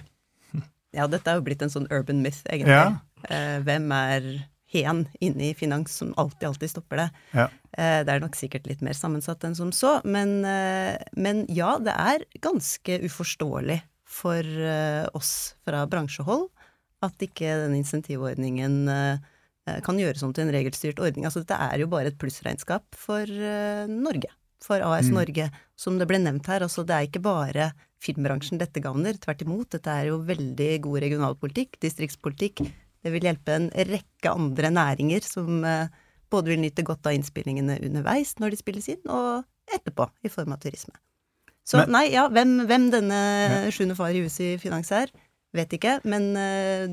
[0.96, 2.76] Ja, dette er jo blitt en sånn urban myth, egentlig.
[2.76, 2.96] Ja.
[3.28, 4.28] Eh, hvem er
[4.72, 7.08] hen inne i finans som alltid, alltid stopper det?
[7.36, 7.46] Ja.
[7.76, 11.76] Eh, det er nok sikkert litt mer sammensatt enn som så, men, eh, men ja,
[11.82, 13.80] det er ganske uforståelig
[14.16, 14.46] for
[15.18, 15.30] oss
[15.66, 16.46] fra bransjehold
[17.04, 18.86] at ikke den insentivordningen
[19.84, 21.26] kan gjøres om til en regelstyrt ordning.
[21.26, 23.28] Altså dette er jo bare et plussregnskap for
[23.90, 24.30] Norge
[24.66, 25.14] for AS mm.
[25.14, 26.64] Norge, som det ble nevnt her.
[26.66, 27.70] Altså, det er ikke bare
[28.06, 29.18] filmbransjen dette gagner.
[29.20, 32.62] Tvert imot, dette er jo veldig god regionalpolitikk, distriktspolitikk.
[33.04, 35.92] Det vil hjelpe en rekke andre næringer som eh,
[36.32, 39.44] både vil nyte godt av innspillingene underveis når de spilles inn, og
[39.76, 40.94] etterpå, i form av turisme.
[41.66, 43.62] Så men, nei, ja, hvem, hvem denne ja.
[43.74, 45.10] sjuende far i huset i Finans er,
[45.56, 45.98] vet ikke.
[46.06, 46.92] Men uh,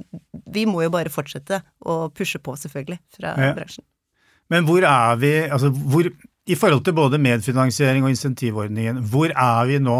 [0.53, 3.51] vi må jo bare fortsette å pushe på, selvfølgelig, fra ja.
[3.57, 3.85] bransjen.
[4.51, 9.69] Men hvor er vi, altså hvor i forhold til både medfinansiering og insentivordningen, hvor er
[9.69, 9.99] vi nå?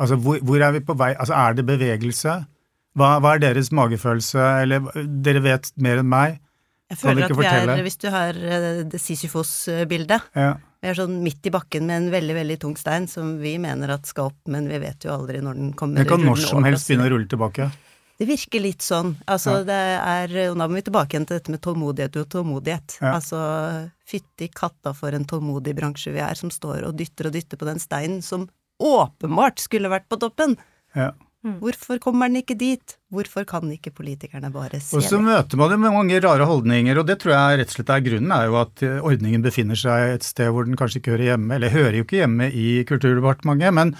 [0.00, 1.12] Altså, hvor, hvor er vi på vei?
[1.12, 2.38] Altså, er det bevegelse?
[2.98, 4.88] Hva, hva, er deres magefølelse, eller
[5.24, 6.40] dere vet mer enn meg?
[6.90, 7.76] Jeg føler at vi fortelle?
[7.76, 10.56] er, hvis du har eh, det Sisyfos-bildet ja.
[10.80, 13.92] Vi er sånn midt i bakken med en veldig, veldig tung stein som vi mener
[13.92, 16.00] at skal opp, men vi vet jo aldri når den kommer.
[16.00, 17.68] Den kan når som helst begynne å rulle tilbake.
[18.20, 19.12] Det virker litt sånn.
[19.28, 19.66] Altså, ja.
[19.68, 22.96] det er Og da må vi tilbake igjen til dette med tålmodighet og tålmodighet.
[23.00, 23.12] Ja.
[23.18, 23.40] Altså,
[24.08, 27.68] fytti katta for en tålmodig bransje vi er, som står og dytter og dytter på
[27.68, 28.48] den steinen som
[28.80, 30.56] åpenbart skulle vært på toppen.
[30.96, 31.12] Ja.
[31.40, 31.54] Mm.
[31.62, 32.98] Hvorfor kommer den ikke dit?
[33.08, 34.98] Hvorfor kan ikke politikerne bare se det?
[34.98, 37.78] Og så møter man det med mange rare holdninger, og det tror jeg rett og
[37.78, 41.14] slett er grunnen, er jo at ordningen befinner seg et sted hvor den kanskje ikke
[41.14, 43.94] hører hjemme, eller hører jo ikke hjemme i Kulturdepartementet, men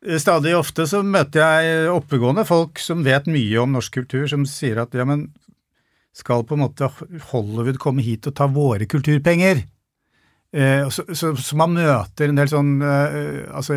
[0.00, 4.80] Stadig ofte så møter jeg oppegående folk som vet mye om norsk kultur, som sier
[4.80, 5.26] at ja, men
[6.16, 6.88] skal på en måte
[7.30, 9.60] Hollywood komme hit og ta våre kulturpenger?
[10.50, 13.76] Eh, så, så, så, man møter en del sånn eh, altså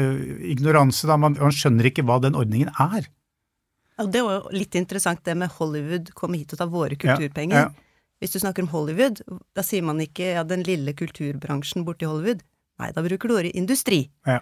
[0.54, 1.20] ignoranse, da.
[1.22, 3.10] Man, man, skjønner ikke hva den ordningen er.
[4.02, 7.60] Og det var jo litt interessant det med Hollywood komme hit og ta våre kulturpenger.
[7.60, 8.18] Ja, ja.
[8.24, 9.20] Hvis du snakker om Hollywood,
[9.54, 12.42] da sier man ikke ja, den lille kulturbransjen borti Hollywood.
[12.82, 14.08] Nei, da bruker du ordet industri.
[14.26, 14.40] Ja.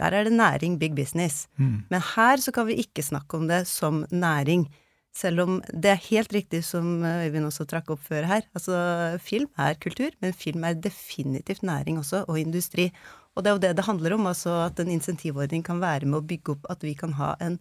[0.00, 1.48] Der er det næring, big business.
[1.58, 1.84] Mm.
[1.90, 4.66] Men her så kan vi ikke snakke om det som næring.
[5.14, 8.46] Selv om det er helt riktig som Øyvind også trakk opp før her.
[8.56, 8.74] Altså,
[9.22, 12.88] film er kultur, men film er definitivt næring også, og industri.
[13.34, 16.18] Og det er jo det det handler om, altså at en insentivordning kan være med
[16.18, 17.60] å bygge opp at vi kan ha en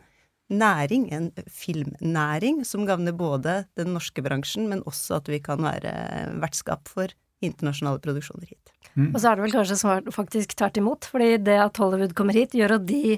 [0.54, 5.93] næring, en filmnæring, som gagner både den norske bransjen, men også at vi kan være
[6.41, 8.74] vertskap for internasjonale produksjoner hit.
[8.93, 9.12] Mm.
[9.14, 12.56] Og så er det vel kanskje faktisk tvert imot, fordi det at Hollywood kommer hit,
[12.58, 13.18] gjør at de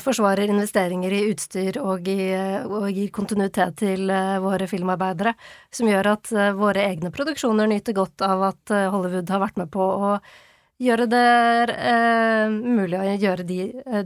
[0.00, 2.30] forsvarer investeringer i utstyr og, i,
[2.64, 5.34] og gir kontinuitet til uh, våre filmarbeidere,
[5.72, 9.60] som gjør at uh, våre egne produksjoner nyter godt av at uh, Hollywood har vært
[9.60, 10.14] med på å
[10.82, 11.26] gjøre det
[12.50, 13.58] mulig å gjøre de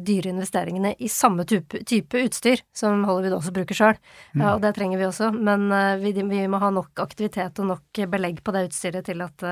[0.05, 3.97] dyre investeringene i samme type, type, utstyr som Hollywood også bruker sjøl.
[4.35, 4.43] Mm.
[4.43, 5.71] Ja, og det trenger vi også, men
[6.03, 9.47] vi, vi, må ha nok aktivitet og nok belegg på det utstyret til at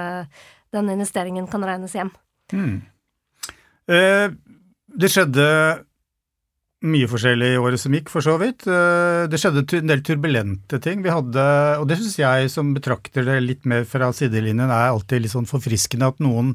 [0.77, 2.13] den investeringen kan regnes hjem.
[2.53, 2.77] Mm.
[5.01, 5.49] det skjedde
[6.85, 8.67] mye forskjellig i året som gikk, for så vidt.
[8.69, 11.03] Eh, det skjedde en del turbulente ting.
[11.05, 11.45] Vi hadde,
[11.81, 15.49] og det syns jeg som betrakter det litt mer fra sidelinjen, er alltid litt sånn
[15.49, 16.55] forfriskende at noen,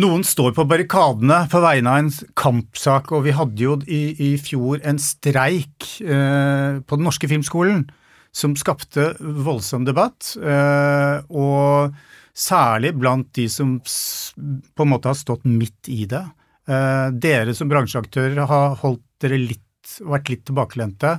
[0.00, 3.12] noen står på barrikadene på vegne av en kampsak.
[3.12, 7.86] Og vi hadde jo i, i fjor en streik eh, på Den norske filmskolen
[8.32, 10.32] som skapte voldsom debatt.
[10.40, 11.92] Eh, og
[12.32, 16.24] særlig blant de som på en måte har stått midt i det.
[16.70, 21.16] Eh, dere som bransjeaktører har holdt dere litt, vært litt tilbakelente,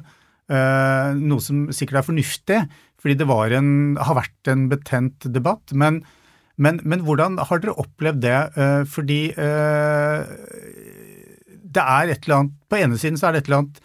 [0.47, 2.59] eh, noe som sikkert er fornuftig,
[3.03, 3.27] fordi det
[3.57, 5.73] en, har vært en betent debatt.
[5.73, 6.03] Men,
[6.55, 8.39] men, men, hvordan har dere opplevd det?
[8.55, 9.21] Eh, fordi
[11.73, 13.81] det er et eller annet På ene siden så er det et eller annet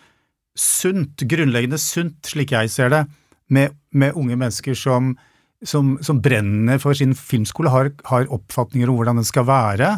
[0.59, 3.03] sunt, grunnleggende sunt, slik jeg ser det,
[3.51, 5.17] med, med unge mennesker som,
[5.65, 9.97] som, som, brenner for sin filmskole, har, har oppfatninger om hvordan den skal være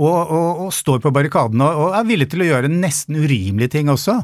[0.00, 3.92] og, og, og står på barrikadene og, er villige til å gjøre nesten urimelige ting
[3.92, 4.16] også.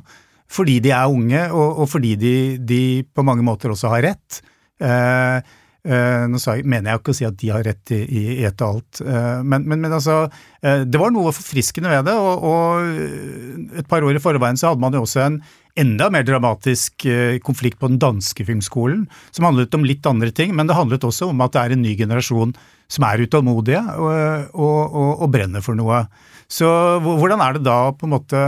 [0.53, 4.41] Fordi de er unge, og, og fordi de, de, på mange måter også har rett.
[4.79, 5.41] Eh,
[5.83, 8.63] eh, nå jeg, mener jeg ikke å si at de har rett i, i et
[8.63, 10.21] og alt, eh, men, men, men, altså
[10.63, 14.85] eh, Det var noe forfriskende ved det, og, et par år i forveien så hadde
[14.87, 15.41] man jo også en
[15.81, 19.05] enda mer dramatisk eh, konflikt på den danske filmskolen,
[19.35, 21.85] som handlet om litt andre ting, men det handlet også om at det er en
[21.85, 22.55] ny generasjon
[22.93, 24.11] som er utålmodige og,
[24.55, 26.05] og, og, og brenner for noe.
[26.49, 26.69] Så
[27.03, 28.43] hvordan er det da på en måte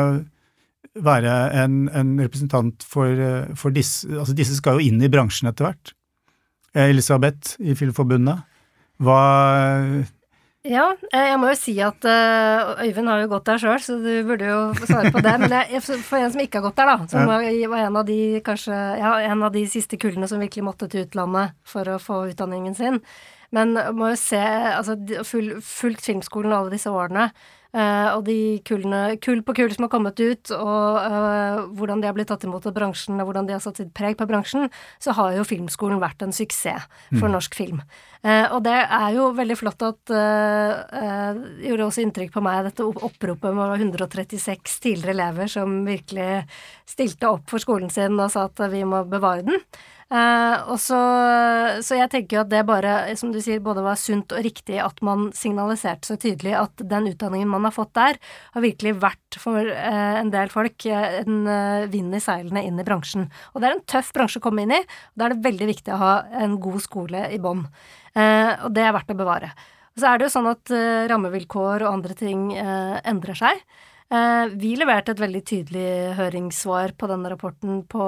[0.99, 3.11] være en, en representant for,
[3.59, 5.93] for, disse Altså disse skal jo inn i bransjen etter hvert.
[6.79, 8.45] Elisabeth i Filmforbundet,
[9.03, 9.21] hva
[10.69, 13.97] ja, eh, jeg må jo si at uh, Øyvind har jo gått der sjøl, så
[14.03, 15.35] du burde jo svare på det.
[15.41, 18.07] Men jeg, for en som ikke har gått der, da, som var, var en av
[18.09, 22.01] de kanskje, ja, en av de siste kullene som virkelig måtte til utlandet for å
[22.03, 23.01] få utdanningen sin.
[23.55, 27.31] Men må jo se, altså fulgt filmskolen alle disse årene.
[27.77, 32.09] Uh, og de kullene, kull på kull som har kommet ut, og uh, hvordan de
[32.09, 34.71] har blitt tatt imot av bransjen, og hvordan de har satt sitt preg på bransjen,
[35.05, 37.35] så har jo filmskolen vært en suksess for mm.
[37.35, 37.83] norsk film.
[38.25, 42.87] Uh, og det er jo veldig flott at Det gjorde også inntrykk på meg, dette
[42.89, 46.47] oppropet med 136 tidligere elever som virkelig
[46.89, 49.61] stilte opp for skolen sin og sa at vi må bevare den.
[50.09, 50.99] Uh, og så,
[51.85, 54.79] så jeg tenker jo at det bare, som du sier, både var sunt og riktig
[54.81, 58.17] at man signaliserte så tydelig at den utdanningen man har fått der,
[58.55, 62.87] har virkelig vært for uh, en del folk en uh, vind i seilene inn i
[62.89, 63.29] bransjen.
[63.53, 65.69] Og det er en tøff bransje å komme inn i, og da er det veldig
[65.75, 67.67] viktig å ha en god skole i bånn.
[68.19, 69.53] og det er verdt å bevare.
[69.93, 70.73] Og så er det jo sånn at
[71.11, 73.61] rammevilkår og andre ting endrer seg.
[74.09, 78.05] Eh, vi leverte et veldig tydelig høringssvar på denne rapporten på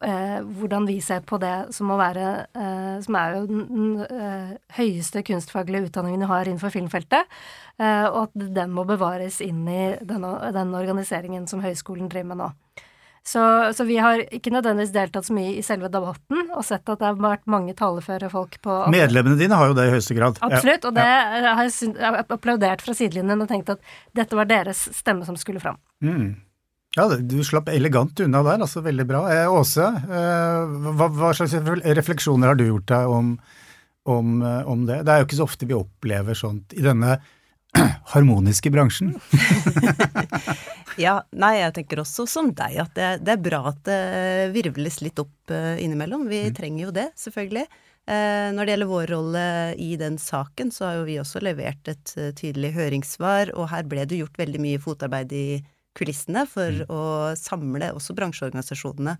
[0.00, 4.00] eh, hvordan vi ser på det som må være eh, Som er jo den
[4.78, 7.28] høyeste kunstfaglige utdanningen vi har innenfor filmfeltet,
[7.82, 10.24] og at den må bevares inn i den,
[10.56, 12.52] den organiseringen som høyskolen driver med nå.
[13.22, 13.42] Så,
[13.76, 17.06] så, vi har ikke nødvendigvis deltatt så mye i selve debatten, og sett at det
[17.06, 20.40] har vært mange taleføre folk på Medlemmene dine har jo det i høyeste grad.
[20.42, 21.52] Absolutt, og det ja.
[21.54, 25.78] har jeg applaudert fra sidelinjen og tenkt at dette var deres stemme som skulle fram.
[26.02, 26.34] Mm.
[26.98, 29.22] Ja, du slapp elegant unna der, altså veldig bra.
[29.32, 31.54] Eh, Åse, eh, hva, hva, slags
[31.96, 33.30] refleksjoner har du gjort deg om,
[34.12, 34.98] om, eh, om, det?
[35.06, 37.16] Det er jo ikke så ofte vi opplever sånt i denne
[38.14, 39.14] harmonisk i bransjen?
[41.04, 44.02] ja, nei, jeg tenker også som deg at det, det, er bra at det
[44.54, 46.26] virvles litt opp uh, innimellom.
[46.30, 46.54] Vi mm.
[46.58, 47.66] trenger jo det, selvfølgelig.
[48.02, 49.44] Eh, når det gjelder vår rolle
[49.78, 53.86] i den saken, så har jo vi også levert et uh, tydelig høringssvar, og her
[53.86, 55.46] ble det gjort veldig mye fotarbeid i
[55.94, 56.90] kulissene for mm.
[56.90, 57.04] å
[57.38, 59.14] samle også bransjeorganisasjonene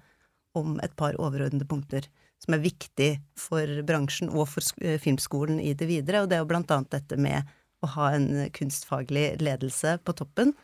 [0.58, 2.08] om et par overordnede punkter
[2.42, 4.66] som er viktig for bransjen og for
[5.00, 7.46] filmskolen i det videre, og det er jo blant annet dette med
[7.82, 10.54] å ha en kunstfaglig ledelse på toppen,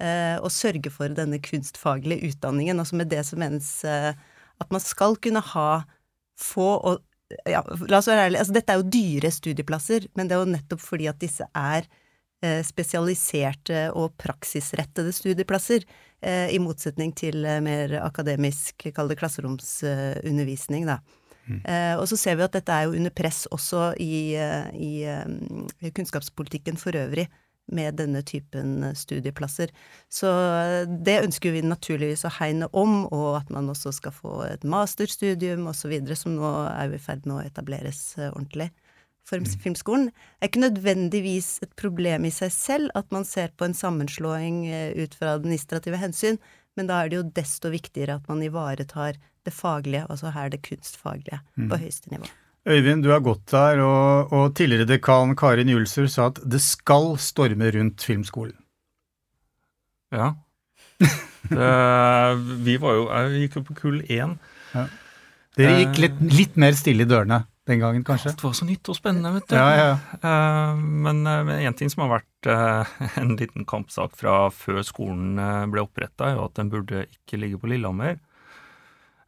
[0.00, 2.80] eh, og sørge for denne kunstfaglige utdanningen.
[2.80, 4.12] Altså med det som menes eh,
[4.62, 5.70] at man skal kunne ha
[6.40, 7.02] få og
[7.48, 10.52] ja, la oss være ærlige, altså dette er jo dyre studieplasser, men det er jo
[10.52, 11.86] nettopp fordi at disse er
[12.44, 15.86] eh, spesialiserte og praksisrettede studieplasser,
[16.22, 21.00] i motsetning til mer akademisk, kall det klasseromsundervisning, da.
[21.46, 21.60] Mm.
[21.66, 24.92] Eh, og så ser vi at dette er jo under press også i, uh, i,
[25.10, 27.28] eh, kunnskapspolitikken for øvrig
[27.72, 29.70] med denne typen studieplasser.
[30.10, 30.28] Så
[31.06, 35.68] det ønsker vi naturligvis å hegne om, og at man også skal få et masterstudium
[35.70, 38.72] osv., som nå er i ferd med å etableres ordentlig
[39.22, 39.46] for mm.
[39.62, 40.10] Filmskolen.
[40.10, 44.66] Det er ikke nødvendigvis et problem i seg selv at man ser på en sammenslåing
[44.98, 46.42] ut fra administrative hensyn,
[46.78, 50.62] men da er det jo desto viktigere at man ivaretar det faglige, altså her det
[50.64, 51.68] kunstfaglige, mm.
[51.70, 52.30] på høyeste nivå.
[52.62, 57.16] Øyvind, du har gått der, og, og tidligere dekan Karin Julser sa at det skal
[57.18, 58.56] storme rundt filmskolen.
[60.14, 60.34] Ja.
[61.42, 61.58] Det,
[62.62, 64.36] vi var jo Jeg gikk jo på kull én.
[64.72, 64.84] Ja.
[65.58, 68.32] Dere gikk litt, litt, mer stille i dørene den gangen, kanskje?
[68.34, 69.54] Det var så nytt og spennende, vet du.
[69.54, 69.90] Ja, ja.
[70.18, 71.22] Eh, men
[71.54, 76.32] én ting som har vært eh, en liten kampsak fra før skolen eh, ble oppretta,
[76.32, 78.18] er jo at den burde ikke ligge på Lillehammer.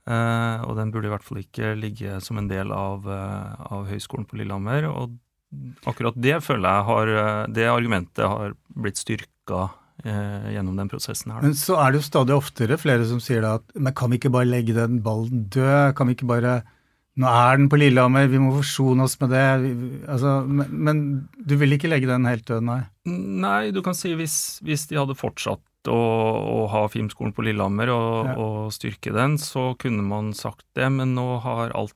[0.05, 4.37] Og den burde i hvert fall ikke ligge som en del av, av høyskolen på
[4.37, 4.85] Lillehammer.
[4.91, 5.14] Og
[5.89, 9.70] akkurat det føler jeg har eh, Det argumentet har blitt styrka
[10.05, 11.45] gjennom den prosessen her.
[11.47, 14.18] Men så er det jo stadig oftere flere som sier da at men kan vi
[14.18, 15.95] ikke bare legge den ballen død?
[15.97, 16.57] Kan vi ikke bare
[17.15, 19.45] Nå er den på Lillehammer, vi må forsone oss med det.
[20.11, 21.03] Altså, men, men,
[21.39, 22.81] du vil ikke legge den helt død, nei?
[23.07, 25.62] Nei, du kan si hvis, hvis de hadde fortsatt
[25.93, 28.35] å, å, ha Filmskolen på Lillehammer og, ja.
[28.41, 31.95] og, styrke den, så kunne man sagt det, men nå har alt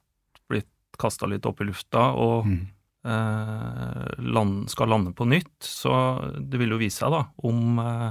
[0.51, 2.63] blitt kasta litt opp i lufta og mm.
[3.11, 5.57] eh, land, skal lande på nytt.
[5.67, 5.93] Så
[6.39, 8.09] det vil jo vise seg da om, eh,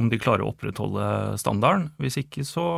[0.00, 1.90] om de klarer å opprettholde standarden.
[2.00, 2.68] Hvis ikke så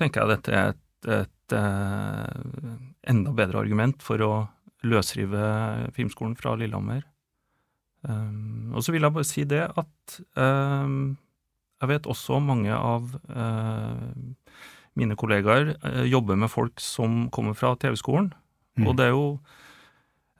[0.00, 0.84] tenker jeg dette er et,
[1.26, 2.72] et eh,
[3.06, 4.32] enda bedre argument for å
[4.86, 7.04] løsrive Filmskolen fra Lillehammer.
[8.06, 11.16] Um, og så vil jeg bare si det at um,
[11.80, 14.04] jeg vet også mange av uh,
[14.96, 18.30] mine kollegaer uh, jobber med folk som kommer fra TV-skolen.
[18.78, 18.86] Mm.
[18.86, 19.26] Og det er jo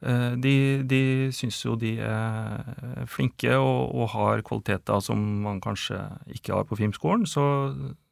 [0.04, 0.54] uh, De,
[0.86, 1.02] de
[1.34, 5.98] syns jo de er flinke og, og, har kvaliteter som man kanskje
[6.36, 7.26] ikke har på filmskolen.
[7.26, 7.42] Så,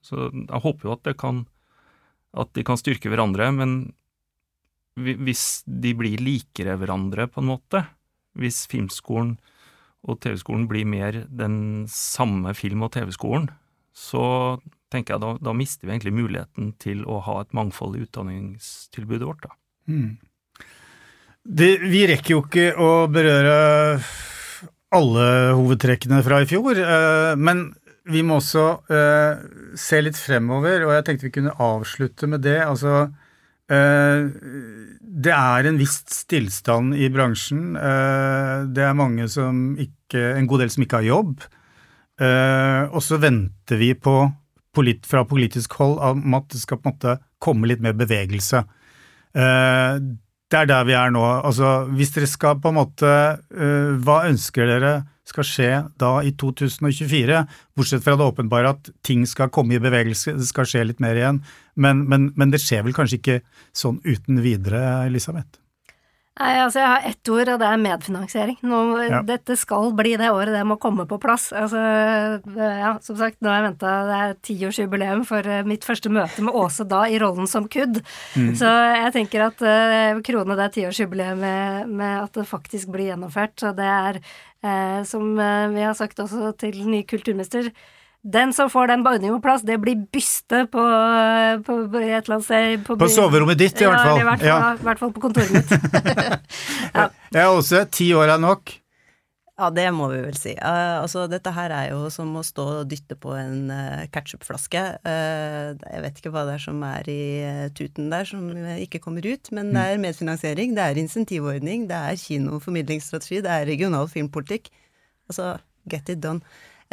[0.03, 1.45] så jeg håper jo at, det kan,
[2.35, 3.51] at de kan styrke hverandre.
[3.55, 3.75] Men
[4.99, 7.85] hvis de blir likere hverandre, på en måte,
[8.39, 9.37] hvis filmskolen
[10.05, 13.49] og TV-skolen blir mer den samme film- og TV-skolen,
[13.95, 14.59] så
[14.93, 19.27] tenker jeg da, da, mister vi egentlig muligheten til å ha et mangfold i utdanningstilbudet
[19.27, 19.47] vårt.
[19.47, 19.57] da.
[19.91, 20.19] Mm.
[21.45, 23.57] Det, vi rekker jo ikke å berøre
[24.95, 25.27] alle
[25.59, 27.67] hovedtrekkene fra i fjor, eh, men
[28.13, 29.45] vi må også uh,
[29.81, 32.59] se litt fremover, og jeg tenkte vi kunne avslutte med det.
[32.61, 33.07] Altså,
[33.73, 34.27] uh,
[35.25, 37.79] det er en viss stillstand i bransjen.
[37.79, 41.41] Uh, det er mange som ikke En god del som ikke har jobb.
[42.95, 44.13] Og så venter vi på,
[45.11, 48.61] fra politisk hold om at det skal på en måte komme litt mer bevegelse.
[49.35, 51.25] Det er der vi er nå.
[51.25, 53.11] Altså, hvis dere skal på en måte
[54.07, 54.93] Hva ønsker dere
[55.29, 55.71] skal skje
[56.01, 57.43] da i 2024,
[57.77, 61.19] bortsett fra det åpenbare at ting skal komme i bevegelse, det skal skje litt mer
[61.19, 61.43] igjen.
[61.75, 63.39] Men, men, men det skjer vel kanskje ikke
[63.77, 65.64] sånn uten videre, Elisabeth?
[66.35, 68.57] Nei, altså Jeg har ett ord, og det er medfinansiering.
[68.67, 69.21] Nå, ja.
[69.27, 71.53] Dette skal bli det året det må komme på plass.
[71.55, 71.79] Altså,
[72.59, 76.43] ja, Som sagt, nå har jeg venta Det er tiårsjubileum for eh, mitt første møte
[76.43, 78.03] med Åse da i rollen som KUD.
[78.35, 78.51] Mm.
[78.59, 83.55] Så jeg tenker at uh, krone det tiårsjubileet med, med at det faktisk blir gjennomført.
[83.63, 84.19] Så det er,
[84.67, 87.71] uh, som vi har sagt også til ny kulturminister,
[88.25, 90.85] den som får den ordningen på plass, det blir byste på,
[91.67, 94.17] på, på et eller annet sted På, på soverommet ditt, i hvert fall.
[94.17, 94.71] Ja, i hvert fall, ja.
[94.73, 95.75] i hvert fall på kontoret mitt.
[96.97, 97.11] ja.
[97.35, 98.73] Jeg er også ti år er nok.
[99.55, 100.51] Ja, det må vi vel si.
[100.57, 104.83] Uh, altså, dette her er jo som å stå og dytte på en uh, ketchupflaske.
[105.07, 107.21] Uh, jeg vet ikke hva det er som er i
[107.79, 112.19] tuten der som ikke kommer ut, men det er medfinansiering, det er insentivordning, det er
[112.25, 114.73] kinoformidlingsstrategi, det er regional filmpolitikk.
[115.31, 116.43] Altså, get it done.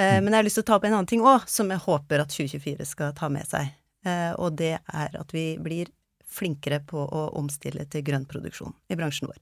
[0.01, 2.23] Men jeg har lyst til å ta opp en annen ting òg, som jeg håper
[2.23, 3.69] at 2024 skal ta med seg.
[4.41, 5.91] Og det er at vi blir
[6.31, 9.39] flinkere på å omstille til grønn produksjon i bransjen vår.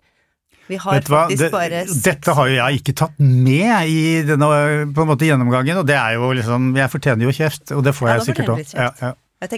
[0.69, 4.49] Vi har faktisk det, bare Dette har jo jeg ikke tatt med i denne
[4.93, 8.25] måte gjennomgangen, og det er jo liksom Jeg fortjener jo kjeft, og det får jeg
[8.27, 8.61] sikkert òg.
[8.77, 9.11] Ja, ja.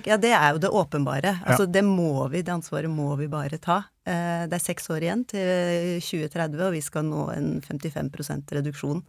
[0.07, 1.33] ja, det er jo det åpenbare.
[1.43, 3.81] Altså, det må vi, det ansvaret må vi bare ta.
[4.07, 9.03] Eh, det er seks år igjen til 2030, og vi skal nå en 55% reduksjon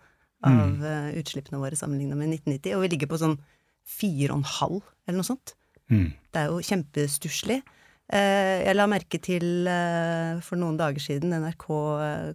[0.46, 1.12] av mm.
[1.20, 3.38] Utslippene våre sammenlignet med 1990, og vi ligger på sånn
[3.88, 5.54] 4,5 eller noe sånt.
[5.92, 6.10] Mm.
[6.32, 7.60] Det er jo kjempestusslig.
[8.12, 11.66] Eh, jeg la merke til eh, for noen dager siden NRK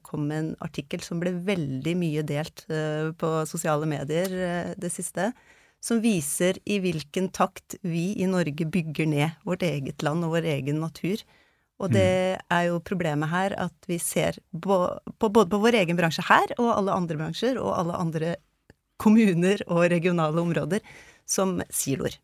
[0.07, 5.31] kom med en artikkel som ble veldig mye delt på sosiale medier det siste,
[5.83, 10.49] som viser i hvilken takt vi i Norge bygger ned vårt eget land og vår
[10.57, 11.21] egen natur.
[11.77, 12.45] Og det mm.
[12.57, 14.77] er jo problemet her at vi ser på,
[15.19, 18.35] på, både på vår egen bransje her og alle andre bransjer og alle andre
[18.97, 20.81] kommuner og regionale områder
[21.29, 22.17] som siloer.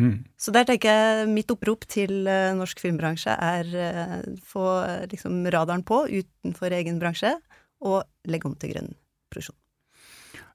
[0.00, 0.24] Mm.
[0.38, 4.66] Så der tenker jeg mitt opprop til uh, norsk filmbransje er uh, få
[5.10, 7.34] liksom radaren på utenfor egen bransje,
[7.80, 8.94] og legge om til grønn
[9.32, 9.56] produksjon.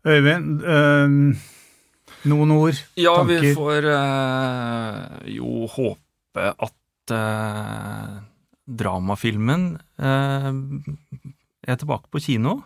[0.06, 2.82] Øyvind, uh, noen ord?
[2.98, 3.42] Ja, tanker?
[3.42, 7.14] vi får uh, jo håpe at
[8.66, 12.58] dramafilmen er tilbake på kino.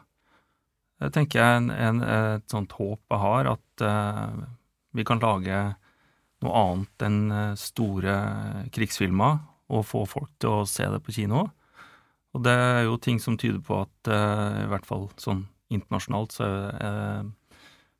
[1.00, 3.84] Det tenker jeg en, en, et sånt håp jeg har, at
[4.95, 5.60] vi kan lage
[6.43, 8.18] noe annet enn eh, store
[8.74, 9.39] krigsfilmer
[9.70, 11.47] og få folk til å se det på kino.
[12.34, 16.34] Og det er jo ting som tyder på at eh, i hvert fall sånn internasjonalt
[16.34, 17.28] så er uh,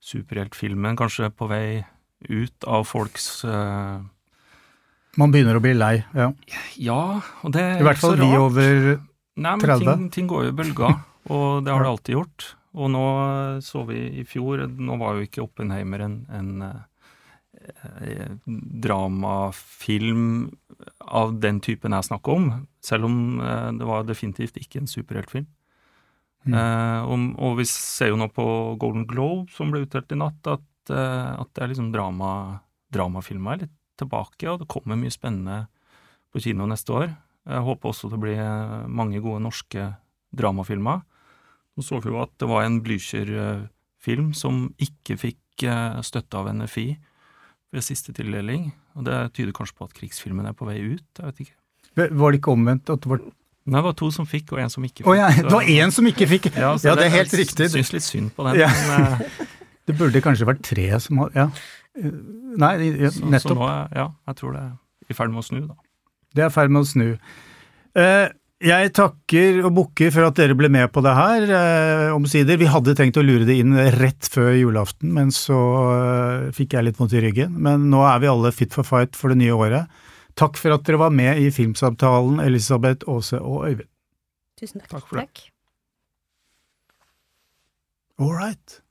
[0.02, 1.84] superheltfilmen kanskje på vei
[2.26, 4.02] ut av folks uh,
[5.18, 6.30] Man begynner å bli lei, ja.
[6.78, 7.01] Ja,
[7.41, 9.05] og det er I hvert fall vi over 30.
[9.39, 10.99] Nei, men ting, ting går jo i bølger,
[11.34, 12.51] og det har det alltid gjort.
[12.78, 13.05] Og nå
[13.66, 16.51] så vi i fjor Nå var jo ikke Oppenheimer en, en
[18.01, 18.32] Eh,
[18.82, 20.51] dramafilm
[20.97, 22.49] av den typen jeg snakker om,
[22.84, 25.47] selv om eh, det var definitivt ikke en superheltfilm.
[26.47, 26.55] Mm.
[26.55, 28.45] Eh, og, og, vi ser jo nå på
[28.82, 32.32] Golden Globe, som ble utdelt i natt, at, eh, at det er liksom drama,
[32.95, 35.66] dramafilmer er litt tilbake, og det kommer mye spennende
[36.34, 37.12] på kino neste år.
[37.50, 38.39] Jeg håper også det blir
[38.91, 39.91] mange gode norske
[40.36, 41.02] dramafilmer.
[41.76, 45.66] Nå så vi jo at det var en Blücher-film som ikke fikk
[46.06, 46.88] støtte av NFI
[47.74, 48.70] ved siste tildeling.
[48.97, 51.58] Og det tyder kanskje på at krigsfilmen er på vei ut, jeg vet ikke.
[52.00, 52.89] Var det ikke omvendt?
[52.89, 53.22] at det var...
[53.70, 55.10] Nei, det var to som fikk, og en som ikke fikk.
[55.12, 55.28] Oh, ja.
[55.36, 56.50] Det var én som ikke fikk!
[56.56, 57.68] Ja, ja det er helt riktig.
[57.70, 58.62] Syns litt synd på den.
[58.64, 58.70] Ja.
[58.89, 59.45] Men, uh...
[59.88, 61.50] det burde kanskje vært tre som har Ja.
[62.00, 63.42] Nei, nettopp.
[63.42, 64.76] Så, så nå, ja, jeg tror det er
[65.10, 65.76] i ferd med å snu, da.
[66.36, 67.08] Det er i ferd med å snu.
[67.98, 68.28] Uh,
[68.60, 72.60] jeg takker og bukker for at dere ble med på det her, eh, omsider.
[72.60, 75.60] Vi hadde tenkt å lure det inn rett før julaften, men så
[75.94, 77.56] eh, fikk jeg litt vondt i ryggen.
[77.56, 80.04] Men nå er vi alle fit for fight for det nye året.
[80.36, 83.88] Takk for at dere var med i Filmsamtalen, Elisabeth, Aase og Øyvind.
[84.60, 84.92] Tusen takk.
[84.92, 85.48] Takk for det.
[88.20, 88.82] All right.